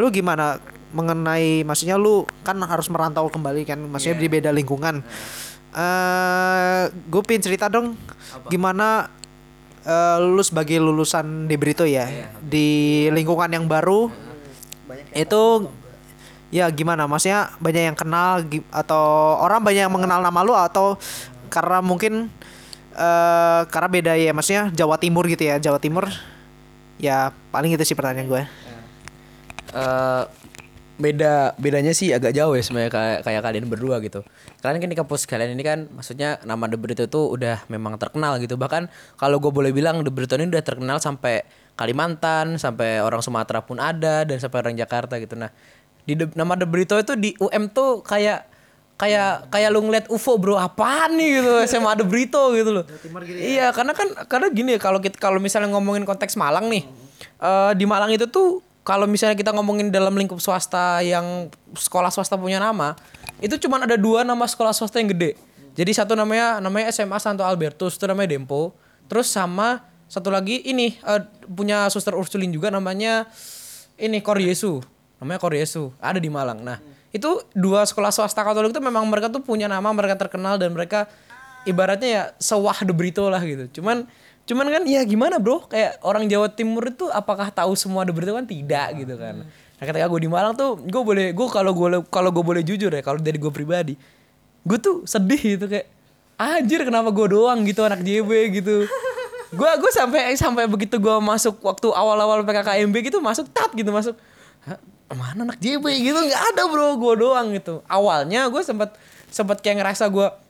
[0.00, 0.56] Lu gimana
[0.88, 5.04] mengenai maksudnya lu kan harus merantau kembali kan maksudnya di beda lingkungan.
[5.72, 7.92] Eh gue pengen cerita dong
[8.48, 9.12] gimana
[9.84, 12.08] eh, lu sebagai lulusan di Brito ya
[12.40, 12.68] di
[13.12, 14.08] lingkungan yang baru.
[15.12, 15.68] Itu
[16.48, 17.04] ya gimana?
[17.04, 20.96] Maksudnya banyak yang kenal atau orang banyak yang mengenal nama lu atau
[21.52, 22.32] karena mungkin
[22.98, 26.08] eh karena beda ya maksudnya Jawa Timur gitu ya Jawa Timur.
[26.98, 28.42] Ya paling itu sih pertanyaan gue
[29.68, 30.22] Eh,
[30.98, 34.26] beda bedanya sih agak jauh ya sebenarnya kayak kayak kalian berdua gitu.
[34.58, 38.42] Kalian kan di kampus kalian ini kan maksudnya nama The Brito itu udah memang terkenal
[38.42, 38.58] gitu.
[38.58, 41.46] Bahkan kalau gue boleh bilang The Brito ini udah terkenal sampai
[41.78, 45.38] Kalimantan, sampai orang Sumatera pun ada dan sampai orang Jakarta gitu.
[45.38, 45.54] Nah,
[46.02, 48.58] di The- nama The Brito itu di UM tuh kayak
[48.98, 52.84] kayak kayak lu ngeliat UFO bro apaan nih gitu SMA The Brito gitu loh
[53.38, 56.82] iya karena kan karena gini ya, kalau kita kalau misalnya ngomongin konteks Malang nih
[57.38, 62.40] eh di Malang itu tuh kalau misalnya kita ngomongin dalam lingkup swasta yang sekolah swasta
[62.40, 62.96] punya nama
[63.44, 65.36] itu cuma ada dua nama sekolah swasta yang gede.
[65.76, 68.72] Jadi satu namanya namanya SMA Santo Albertus itu namanya Dempo.
[69.04, 73.28] Terus sama satu lagi ini eh, punya suster Ursulin juga namanya
[74.00, 74.80] ini Kor Yesu.
[75.20, 76.64] Namanya Kor Yesu ada di Malang.
[76.64, 76.80] Nah
[77.12, 81.12] itu dua sekolah swasta Katolik itu memang mereka tuh punya nama mereka terkenal dan mereka
[81.68, 83.68] ibaratnya ya sewah de Brito lah gitu.
[83.78, 84.08] Cuman
[84.48, 88.32] Cuman kan ya gimana bro, kayak orang Jawa Timur itu apakah tahu semua The Brito
[88.32, 89.44] kan tidak gitu kan.
[89.44, 92.88] Nah ketika gue di Malang tuh, gue boleh, gue kalau gue kalau gue boleh jujur
[92.88, 93.94] ya, kalau dari gue pribadi,
[94.64, 95.84] gue tuh sedih gitu kayak,
[96.40, 98.88] anjir kenapa gue doang gitu anak JB gitu.
[99.52, 104.16] Gue gue sampai sampai begitu gue masuk waktu awal-awal PKKMB gitu masuk tat gitu masuk.
[104.64, 104.80] "Hah,
[105.12, 107.80] Mana anak JB gitu nggak ada bro, gue doang gitu.
[107.88, 108.96] Awalnya gue sempat
[109.32, 110.47] sempat kayak ngerasa gue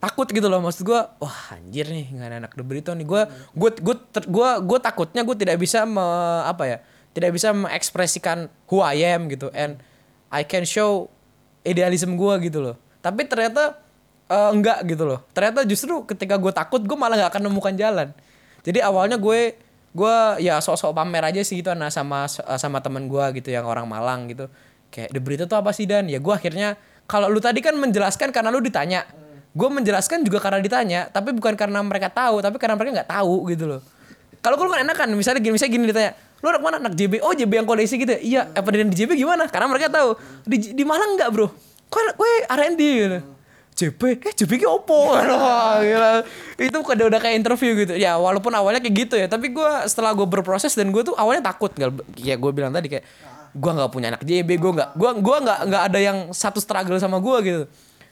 [0.00, 0.64] takut gitu loh.
[0.64, 2.64] Maksud gue wah anjir nih nggak ada anak The
[2.96, 3.06] nih.
[3.06, 6.02] Gue gue gue gue gue takutnya gue tidak bisa me,
[6.48, 6.78] apa ya
[7.12, 9.52] tidak bisa mengekspresikan who I am gitu.
[9.52, 9.78] And
[10.32, 11.12] I can show
[11.62, 12.76] idealism gue gitu loh.
[13.04, 13.76] Tapi ternyata
[14.26, 15.20] eh, enggak gitu loh.
[15.36, 18.08] Ternyata justru ketika gue takut gue malah nggak akan menemukan jalan.
[18.64, 19.54] Jadi awalnya gue
[19.90, 23.84] gue ya sok-sok pamer aja sih gitu nah sama sama teman gue gitu yang orang
[23.84, 24.48] Malang gitu.
[24.90, 26.10] Kayak The tuh apa sih dan?
[26.10, 26.74] Ya gue akhirnya
[27.10, 29.02] kalau lu tadi kan menjelaskan karena lu ditanya
[29.50, 33.34] gue menjelaskan juga karena ditanya tapi bukan karena mereka tahu tapi karena mereka nggak tahu
[33.50, 33.80] gitu loh.
[34.40, 36.76] Kalau gue kan enak kan misalnya gini misalnya gini ditanya lu anak mana?
[36.80, 38.20] Anak JB oh JB yang koleksi gitu ya?
[38.20, 39.44] iya apa di JB gimana?
[39.50, 40.16] Karena mereka tahu.
[40.48, 41.52] Di, di Malang nggak bro?
[41.90, 43.20] Kok gue R&D gitu?
[43.76, 45.12] JB eh JB ki opo?
[45.84, 46.24] Gila.
[46.56, 47.94] itu udah udah kayak interview gitu.
[47.98, 51.52] Ya walaupun awalnya kayak gitu ya tapi gue setelah gue berproses dan gue tuh awalnya
[51.52, 51.74] takut.
[51.74, 53.04] Nggak ya gue bilang tadi kayak
[53.50, 56.94] gue nggak punya anak JB gue nggak gue gue nggak nggak ada yang satu struggle
[57.02, 57.62] sama gue gitu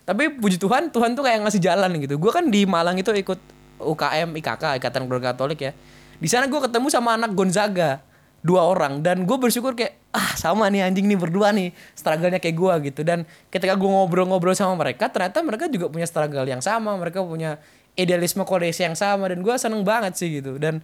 [0.08, 2.16] tapi puji Tuhan Tuhan tuh kayak ngasih jalan gitu.
[2.16, 3.36] Gue kan di Malang itu ikut
[3.76, 5.76] UKM IKK Ikatan Keluarga Katolik ya.
[6.16, 8.00] Di sana gue ketemu sama anak Gonzaga
[8.40, 9.04] dua orang.
[9.04, 13.04] Dan gue bersyukur kayak ah sama nih anjing nih berdua nih struggle-nya kayak gue gitu.
[13.04, 17.60] Dan ketika gue ngobrol-ngobrol sama mereka ternyata mereka juga punya struggle yang sama mereka punya
[17.92, 20.56] idealisme koleksi yang sama dan gue seneng banget sih gitu.
[20.56, 20.80] Dan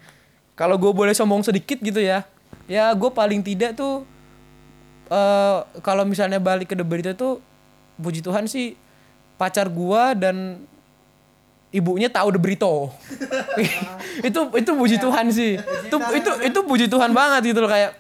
[0.52, 2.28] kalau gue boleh sombong sedikit gitu ya
[2.68, 4.04] ya gue paling tidak tuh
[5.08, 7.40] eh kalau misalnya balik ke The Berita tuh
[7.96, 8.83] puji Tuhan sih
[9.34, 10.62] pacar gua dan
[11.74, 12.94] ibunya tahu The Brito.
[14.28, 15.58] itu itu puji Tuhan sih.
[15.58, 17.98] Itu itu itu puji Tuhan banget gitu loh kayak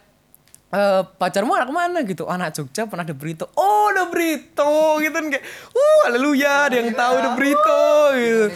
[0.74, 1.98] eh pacarmu anak mana?
[2.06, 2.30] gitu.
[2.30, 3.50] Anak Jogja pernah The Brito.
[3.58, 5.02] Oh The Brito.
[5.02, 5.44] Gitu kan kayak
[5.74, 7.82] uh haleluya ada yang tahu The Brito.
[8.14, 8.46] Gitu.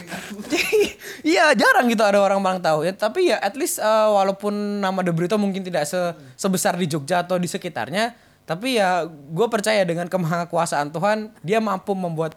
[1.34, 2.86] iya jarang gitu ada orang orang tahu.
[2.86, 6.86] Ya tapi ya at least eh, walaupun nama The Brito mungkin tidak se- sebesar di
[6.86, 8.14] Jogja atau di sekitarnya
[8.48, 12.32] tapi ya gue percaya dengan kemahakuasaan Tuhan dia mampu membuat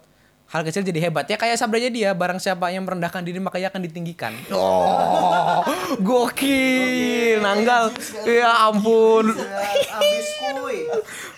[0.52, 1.24] hal kecil jadi hebat.
[1.32, 4.36] Ya kayak sabdanya dia barang siapa yang merendahkan diri maka ia akan ditinggikan.
[4.52, 5.64] Oh.
[6.00, 7.92] Gokil nanggal.
[8.28, 9.32] Ya ampun.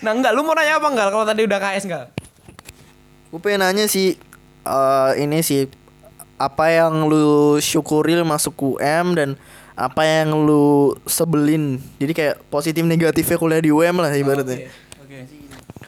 [0.03, 2.07] Nah enggak lu mau nanya apa enggak kalau tadi udah KS enggak
[3.31, 4.15] Gue pengen nanya sih
[4.67, 5.67] eh, ini sih
[6.39, 9.39] apa yang lu syukuri lu masuk UM dan
[9.75, 11.83] apa yang lu sebelin.
[11.99, 14.71] Jadi kayak positif negatifnya kuliah di UM lah ibaratnya.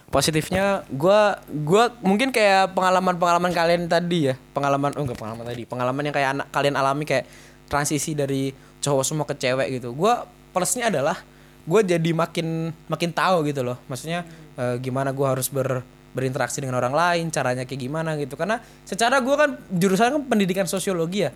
[0.06, 4.34] Positifnya gua gua mungkin kayak pengalaman-pengalaman kalian tadi ya.
[4.54, 5.62] Pengalaman oh enggak pengalaman tadi.
[5.66, 7.26] Pengalaman yang kayak anak kalian alami kayak
[7.66, 9.90] transisi dari cowok semua ke cewek gitu.
[9.92, 11.18] Gua plusnya adalah
[11.66, 13.76] gua jadi makin makin tahu gitu loh.
[13.90, 14.22] Maksudnya
[14.56, 15.82] eh, gimana gua harus ber
[16.16, 18.38] berinteraksi dengan orang lain caranya kayak gimana gitu.
[18.38, 21.34] Karena secara gua kan jurusan kan pendidikan sosiologi ya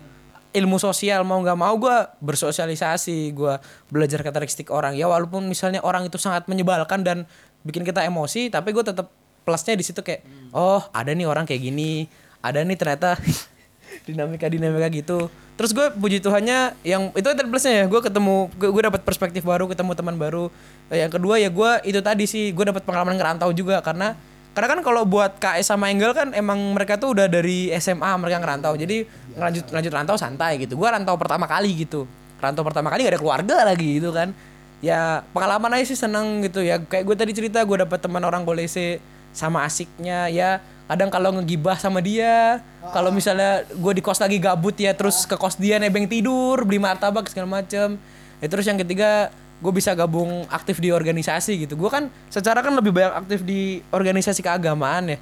[0.51, 3.53] ilmu sosial mau nggak mau gue bersosialisasi gue
[3.87, 4.95] belajar karakteristik orang.
[4.99, 7.23] Ya walaupun misalnya orang itu sangat menyebalkan dan
[7.63, 9.07] bikin kita emosi tapi gue tetap
[9.41, 10.21] plusnya di situ kayak
[10.53, 12.05] oh ada nih orang kayak gini
[12.41, 13.17] ada nih ternyata
[14.07, 15.31] dinamika dinamika gitu.
[15.55, 19.45] Terus gue puji Tuhannya yang itu tadi plusnya ya gue ketemu gue, gue dapat perspektif
[19.45, 20.51] baru ketemu teman baru.
[20.91, 24.17] Yang kedua ya gue itu tadi sih gue dapat pengalaman ngerantau juga karena
[24.51, 28.43] karena kan kalau buat KS sama Engel kan emang mereka tuh udah dari SMA mereka
[28.43, 28.75] ngerantau.
[28.75, 29.07] Jadi
[29.39, 30.75] lanjut lanjut rantau santai gitu.
[30.75, 32.03] Gue rantau pertama kali gitu.
[32.43, 34.35] Rantau pertama kali gak ada keluarga lagi gitu kan.
[34.83, 36.83] Ya pengalaman aja sih seneng gitu ya.
[36.83, 38.99] Kayak gue tadi cerita gue dapet teman orang Golese
[39.31, 40.27] sama asiknya.
[40.27, 40.59] Ya
[40.91, 42.59] kadang kalau ngegibah sama dia
[42.91, 46.83] kalau misalnya gue di kos lagi gabut ya terus ke kos dia nebeng tidur beli
[46.83, 47.95] martabak segala macem.
[48.43, 51.77] Ya terus yang ketiga gue bisa gabung aktif di organisasi gitu.
[51.77, 55.17] Gue kan secara kan lebih banyak aktif di organisasi keagamaan ya.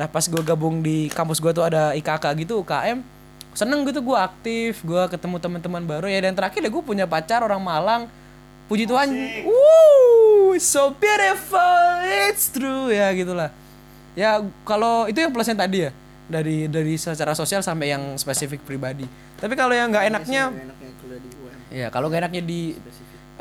[0.00, 3.04] Nah pas gue gabung di kampus gue tuh ada IKK gitu UKM
[3.52, 4.80] seneng gitu gue aktif.
[4.80, 6.24] Gue ketemu teman-teman baru ya.
[6.24, 8.02] Dan terakhir ya gue punya pacar orang Malang.
[8.66, 9.12] Puji Tuhan.
[9.44, 12.00] Woo, so beautiful.
[12.32, 12.88] It's true.
[12.88, 13.52] Ya gitulah.
[14.16, 15.90] Ya kalau itu yang plusnya tadi ya.
[16.32, 19.04] Dari dari secara sosial sampai yang spesifik pribadi.
[19.36, 20.48] Tapi kalau yang nggak enaknya
[21.72, 22.76] ya kalau nggak enaknya di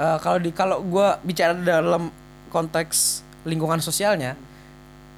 [0.02, 2.10] eh, kalau di kalau gue bicara dalam
[2.50, 4.34] konteks lingkungan sosialnya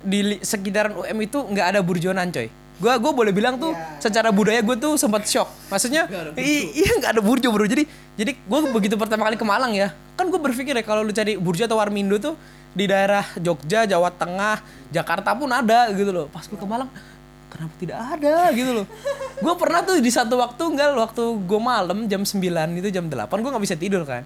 [0.02, 2.48] di li- sekitaran UM itu nggak ada burjonan coy.
[2.74, 5.48] Gue gue boleh bilang tuh secara budaya gue tuh sempat shock.
[5.70, 6.04] Maksudnya
[6.38, 7.64] i- iya nggak ada burjo bro.
[7.64, 11.10] Jadi jadi gue begitu pertama kali ke Malang ya kan gue berpikir ya kalau lu
[11.10, 12.38] cari burjo atau warmindo tuh
[12.72, 16.26] di daerah Jogja Jawa Tengah Jakarta pun ada gitu loh.
[16.28, 16.90] Pas gue ke Malang
[17.50, 18.86] kenapa tidak ada gitu loh.
[19.40, 22.38] Gue pernah tuh di satu waktu enggak waktu gue malam jam 9
[22.76, 24.22] itu jam 8 gue nggak bisa tidur kan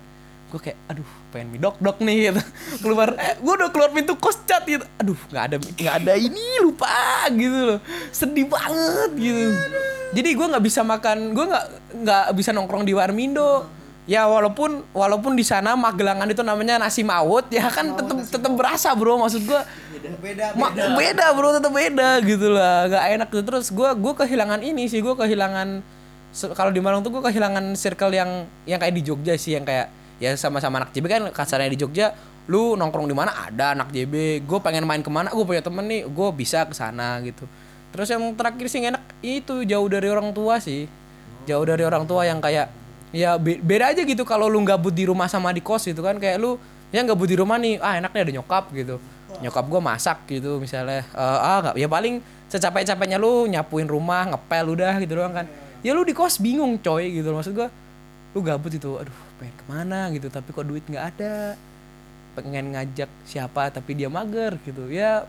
[0.48, 2.42] gue kayak aduh pengen mie dok dok nih gitu.
[2.80, 4.84] Keluar eh, gue udah keluar pintu kos cat gitu.
[4.96, 7.80] Aduh nggak ada nggak ada ini lupa gitu loh.
[8.16, 9.52] Sedih banget gitu.
[10.16, 11.66] Jadi gue nggak bisa makan gue nggak
[12.00, 13.68] nggak bisa nongkrong di warmindo.
[14.08, 18.96] Ya walaupun walaupun di sana Magelangan itu namanya nasi mawut ya kan tetep tetep berasa
[18.96, 19.62] bro maksud gue
[20.24, 21.26] beda beda, beda.
[21.36, 22.88] bro tetep beda gitu lah.
[22.88, 25.84] Nggak enak gitu terus gue gue kehilangan ini sih gue kehilangan
[26.56, 29.92] kalau di Malang tuh gue kehilangan circle yang yang kayak di Jogja sih yang kayak
[30.18, 32.14] ya sama-sama anak JB kan kasarnya di Jogja
[32.48, 33.32] lu nongkrong di mana?
[33.48, 35.30] Ada anak JB gue pengen main ke mana?
[35.36, 36.08] Gue punya temen nih.
[36.08, 37.44] Gue bisa ke sana gitu.
[37.92, 40.88] Terus yang terakhir sih yang enak itu jauh dari orang tua sih.
[41.44, 42.72] Jauh dari orang tua yang kayak
[43.12, 46.16] ya be- beda aja gitu kalau lu gabut di rumah sama di kos gitu kan.
[46.16, 46.56] Kayak lu
[46.88, 48.96] ya gabut di rumah nih ah enaknya ada nyokap gitu.
[49.44, 51.76] Nyokap gue masak gitu misalnya Eh, ah nggak.
[51.76, 55.46] Ya paling secapek-capeknya lu nyapuin rumah ngepel udah gitu doang kan.
[55.84, 57.68] Ya lu di kos bingung coy gitu maksud gue
[58.32, 61.58] lu gabut itu aduh pengen ke mana gitu tapi kok duit nggak ada
[62.38, 65.26] pengen ngajak siapa tapi dia mager gitu ya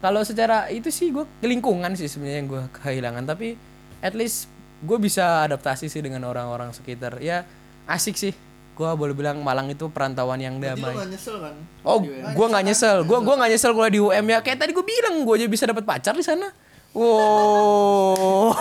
[0.00, 3.58] kalau secara itu sih gue lingkungan sih sebenarnya yang gue kehilangan tapi
[4.00, 4.48] at least
[4.80, 7.42] gue bisa adaptasi sih dengan orang-orang sekitar ya
[7.90, 8.32] asik sih
[8.78, 11.50] gue boleh bilang Malang itu perantauan yang damai nyesel kan?
[11.82, 13.02] Oh, gue nggak nyesel.
[13.02, 14.38] Gue gua nggak nyesel kuliah di UM ya.
[14.38, 16.46] Kayak tadi gue bilang gue aja bisa dapat pacar di sana.
[16.94, 18.54] Wow.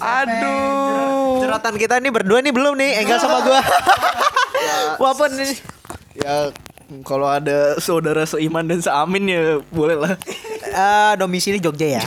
[0.00, 1.09] Aduh.
[1.50, 3.58] Curhatan kita ini berdua nih belum nih, Enggal sama gua.
[5.02, 5.58] Walaupun ini
[6.14, 6.54] Ya
[7.02, 10.14] kalau ada saudara seiman dan seamin ya boleh lah.
[10.62, 12.02] eh, domisili Jogja ya.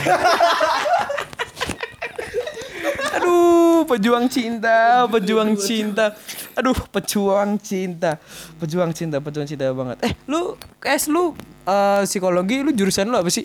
[3.20, 6.16] Aduh, pejuang cinta, pejuang cinta.
[6.56, 8.16] Aduh, pejuang cinta.
[8.56, 10.08] Pejuang cinta, pejuang cinta banget.
[10.08, 10.56] Eh, lu
[10.88, 11.36] es lu
[11.68, 13.44] eh, psikologi lu jurusan lu apa sih?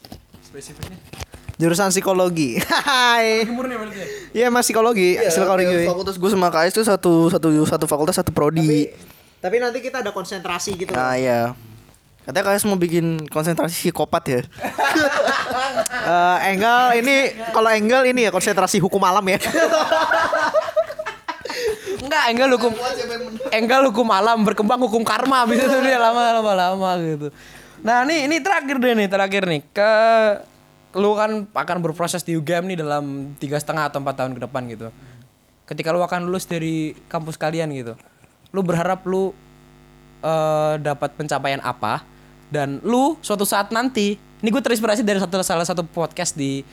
[1.60, 2.55] Jurusan psikologi.
[2.88, 3.43] Hai.
[4.32, 5.20] Iya, Mas psikologi.
[5.20, 5.84] psikologi.
[5.84, 8.88] Fakultas gue sama KS tuh satu satu satu fakultas satu prodi.
[9.43, 10.95] Tapi nanti kita ada konsentrasi gitu.
[10.95, 11.51] Nah iya.
[12.24, 14.41] Katanya KS mau bikin konsentrasi psikopat ya.
[16.10, 19.38] Eh, Enggal ini kalau Enggal ini ya konsentrasi hukum alam ya.
[21.99, 22.74] Enggak, enggak hukum
[23.53, 27.28] enggak hukum alam berkembang hukum karma bisa tuh dia lama-lama lama gitu.
[27.86, 29.91] Nah, nih ini terakhir deh nih, terakhir nih ke
[30.97, 34.61] lu kan akan berproses di UGM nih dalam tiga setengah atau empat tahun ke depan
[34.71, 34.87] gitu.
[35.69, 37.93] Ketika lu akan lulus dari kampus kalian gitu,
[38.49, 39.29] lu berharap lu
[40.25, 42.01] eh, dapat pencapaian apa
[42.49, 46.65] dan lu suatu saat nanti, ini gue terinspirasi dari satu salah satu podcast di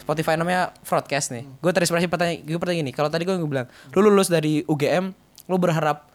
[0.00, 1.44] Spotify namanya Broadcast nih.
[1.60, 2.92] Gue terinspirasi pertanyaan gue pertanyaan gini.
[2.96, 5.12] Kalau tadi gue bilang, lu lulus dari UGM,
[5.52, 6.08] lu berharap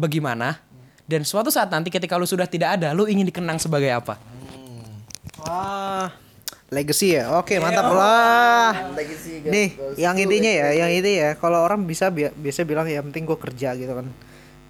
[0.00, 0.64] bagaimana?
[1.04, 4.16] Dan suatu saat nanti ketika lu sudah tidak ada, lu ingin dikenang sebagai apa?
[5.44, 6.23] Wah.
[6.72, 7.28] Legacy ya.
[7.38, 8.72] Oke, mantap lah.
[9.44, 13.28] Nih, yang intinya ya, yang ini ya, kalau orang bisa bi- biasa bilang ya penting
[13.28, 14.06] gue kerja gitu kan.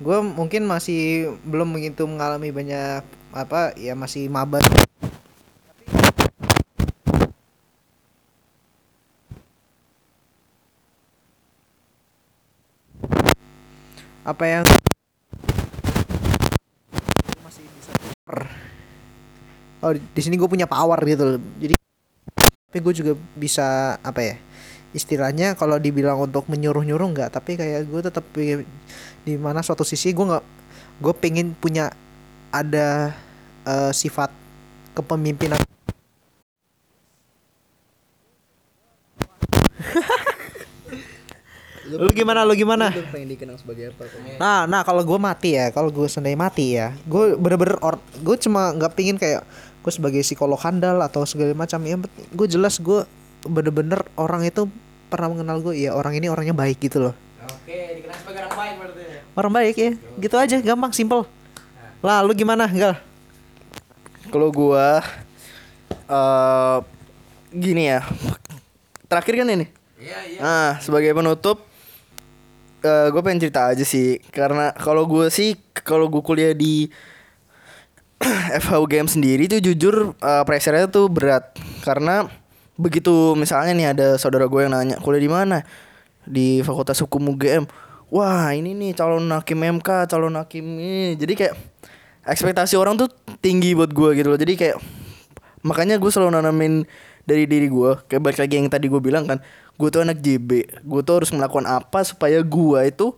[0.02, 4.58] Gue mungkin masih belum begitu mengalami banyak apa ya masih maba.
[14.24, 14.64] Apa yang
[19.84, 21.40] oh di sini gue punya power gitu loh.
[21.60, 21.74] jadi
[22.74, 24.34] tapi gue juga bisa apa ya
[24.90, 27.30] istilahnya kalau dibilang untuk menyuruh nyuruh nggak.
[27.30, 28.26] Tapi kayak gue tetap
[29.22, 30.42] di mana suatu sisi gue nggak
[30.98, 31.94] gue pengen punya
[32.50, 33.14] ada
[33.62, 34.34] eh, sifat
[34.98, 35.62] kepemimpinan.
[41.94, 42.90] Lu gimana lu gimana?
[43.14, 44.08] pengen dikenang sebagai apa?
[44.40, 48.36] Nah, nah kalau gue mati ya, kalau gue sendiri mati ya, gue bener-bener or, gue
[48.40, 49.46] cuma nggak pingin kayak
[49.84, 51.84] gue sebagai psikolog handal atau segala macam.
[51.84, 53.04] Penting gue jelas gue
[53.44, 54.64] bener-bener orang itu
[55.12, 57.14] pernah mengenal gue, ya orang ini orangnya baik gitu loh.
[57.44, 59.04] Oke, dikenal sebagai orang baik berarti.
[59.36, 61.28] Orang baik ya, gitu aja, gampang, simple.
[62.00, 62.96] Lah, lu gimana, Gal?
[64.32, 65.04] Kalau gua
[66.08, 66.78] eh
[67.52, 68.00] gini ya.
[69.06, 69.66] Terakhir kan ini.
[70.00, 70.38] Iya, iya.
[70.40, 71.62] Nah, sebagai penutup
[72.84, 76.92] eh gue pengen cerita aja sih karena kalau gue sih kalau gue kuliah di
[78.64, 81.54] FHUGM sendiri tuh jujur eh, pressure-nya tuh berat.
[81.84, 82.26] Karena
[82.74, 85.58] begitu misalnya nih ada saudara gue yang nanya kuliah di mana?
[86.24, 87.68] Di Fakultas Hukum UGM
[88.14, 91.54] wah ini nih calon hakim MK calon hakim ini jadi kayak
[92.24, 93.10] ekspektasi orang tuh
[93.42, 94.40] tinggi buat gue gitu loh.
[94.40, 94.76] Jadi kayak
[95.64, 96.88] makanya gue selalu nanamin
[97.28, 98.00] dari diri gue.
[98.08, 99.38] Kayak balik lagi yang tadi gue bilang kan
[99.74, 100.50] gue tuh anak JB
[100.86, 103.10] gue tuh harus melakukan apa supaya gue itu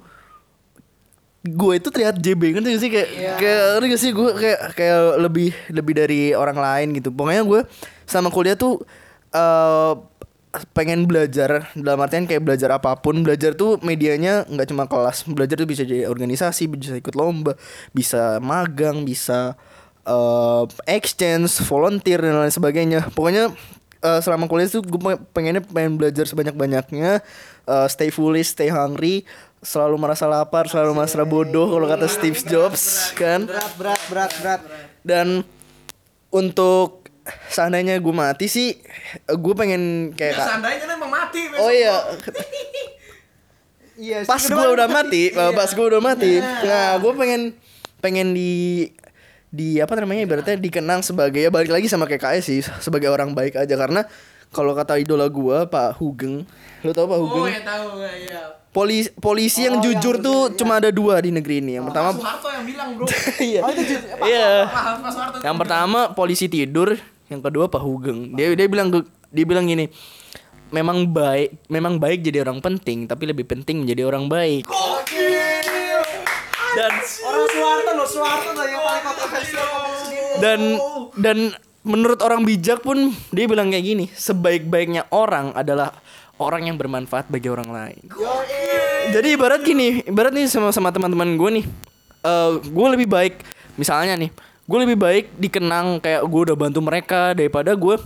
[1.46, 2.90] gue itu terlihat JB kan sih?
[2.90, 4.10] Kayak kayak ngerti gak sih?
[4.10, 7.14] Gue kayak kayak lebih lebih dari orang lain gitu.
[7.14, 7.60] Pokoknya gue
[8.04, 8.82] sama kuliah tuh
[9.30, 9.94] eh
[10.72, 13.22] pengen belajar dalam artian kayak belajar apa pun.
[13.22, 15.22] Belajar tuh medianya nggak cuma kelas.
[15.28, 17.54] Belajar tuh bisa jadi organisasi bisa ikut lomba
[17.94, 19.54] bisa magang bisa
[20.06, 23.10] eh exchange volunteer dan lain sebagainya.
[23.12, 23.52] Pokoknya
[24.00, 24.98] eh, selama kuliah tuh gue
[25.30, 27.20] pengennya pengen belajar sebanyak banyaknya
[27.90, 29.26] stay foolish stay hungry
[29.66, 34.60] selalu merasa lapar selalu merasa bodoh kalau kata Steve Jobs kan Berat berat berat berat.
[35.02, 35.42] dan
[36.30, 37.10] untuk
[37.50, 38.78] seandainya gue mati sih
[39.26, 41.50] gue pengen kayak Seandainya emang mati.
[41.58, 41.98] oh iya
[43.96, 44.22] Iya.
[44.22, 47.56] pas gue udah mati pas gue udah mati nah gue pengen
[47.98, 48.86] pengen di
[49.48, 53.32] di apa namanya ibaratnya dikenang sebagai ya balik lagi sama kayak KS sih sebagai orang
[53.32, 54.04] baik aja karena
[54.52, 56.44] kalau kata idola gue Pak Hugeng
[56.84, 58.42] lo tau Pak Hugeng Oh ya tahu ya.
[58.76, 61.80] Polisi polisi yang jujur tuh cuma ada dua di negeri ini.
[61.80, 63.06] Yang pertama Soeharto yang bilang bro.
[63.48, 63.60] iya.
[64.20, 64.50] Iya.
[65.40, 66.92] Yang pertama polisi tidur.
[67.32, 68.36] Yang kedua Pak Hugeng.
[68.36, 68.92] Dia dia bilang
[69.32, 69.88] dia bilang gini
[70.66, 74.68] memang baik memang baik jadi orang penting tapi lebih penting menjadi orang baik.
[76.76, 76.92] Dan
[77.24, 79.68] Orang Soeharto loh, Soeharto loh yang paling kontroversial.
[80.36, 80.60] Dan
[81.16, 81.38] dan
[81.86, 85.96] menurut orang bijak pun dia bilang kayak gini sebaik-baiknya orang adalah
[86.36, 88.04] orang yang bermanfaat bagi orang lain.
[89.12, 91.64] Jadi ibarat gini ibarat nih sama sama teman-teman gue nih
[92.26, 93.34] eh gue lebih baik
[93.78, 94.30] misalnya nih
[94.66, 98.02] gue lebih baik dikenang kayak gue udah bantu mereka daripada gue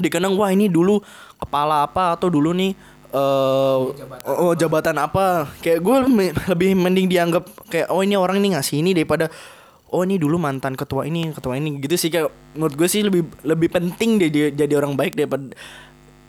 [0.00, 1.04] dikenang wah ini dulu
[1.36, 2.72] kepala apa atau dulu nih
[3.10, 3.78] eh
[4.24, 5.50] oh, jabatan apa?
[5.60, 9.28] Kayak gue me- lebih mending dianggap kayak oh ini orang ini ngasih ini daripada
[9.90, 12.08] oh ini dulu mantan ketua ini ketua ini gitu sih.
[12.08, 15.52] Kayak menurut gue sih lebih lebih penting dia jadi, jadi orang baik daripada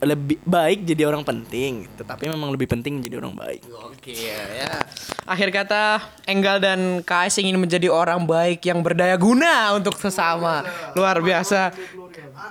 [0.02, 3.62] lebih baik jadi orang penting tetapi memang lebih penting jadi orang baik
[4.02, 4.82] Oke ya.
[5.22, 10.66] Akhir kata Enggal dan KS ingin menjadi orang baik yang berdaya guna untuk sesama.
[10.98, 11.70] Luar biasa.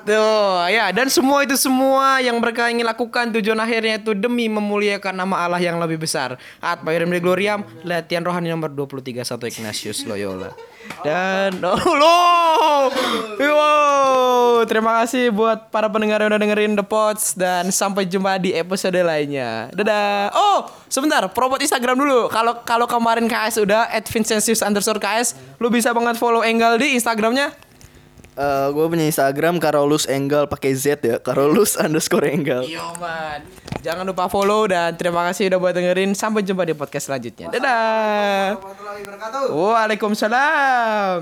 [0.02, 5.14] Tuh, ya dan semua itu semua yang mereka ingin lakukan tujuan akhirnya itu demi memuliakan
[5.14, 6.42] nama Allah yang lebih besar.
[6.58, 10.54] At Bayram de Gloriam, latihan rohani nomor 23 satu Ignatius Loyola.
[11.06, 12.90] Dan oh, loh.
[13.38, 18.58] Wow, terima kasih buat para pendengar yang udah dengerin The Pods dan sampai jumpa di
[18.58, 19.70] episode lainnya.
[19.72, 20.34] Dadah.
[20.34, 20.58] Oh,
[20.90, 22.28] sebentar, promote Instagram dulu.
[22.34, 26.98] Kalau kalau kemarin KS udah at Vincentius underscore KS, lu bisa banget follow Enggal di
[26.98, 27.71] Instagramnya.
[28.42, 33.46] Eh gue punya Instagram Karolus Enggal pakai Z ya Karolus underscore Enggal Yo man.
[33.86, 36.14] Jangan lupa follow dan terima kasih udah buat dengerin.
[36.14, 37.50] Sampai jumpa di podcast selanjutnya.
[37.50, 38.62] Dadah.
[39.50, 41.10] Waalaikumsalam.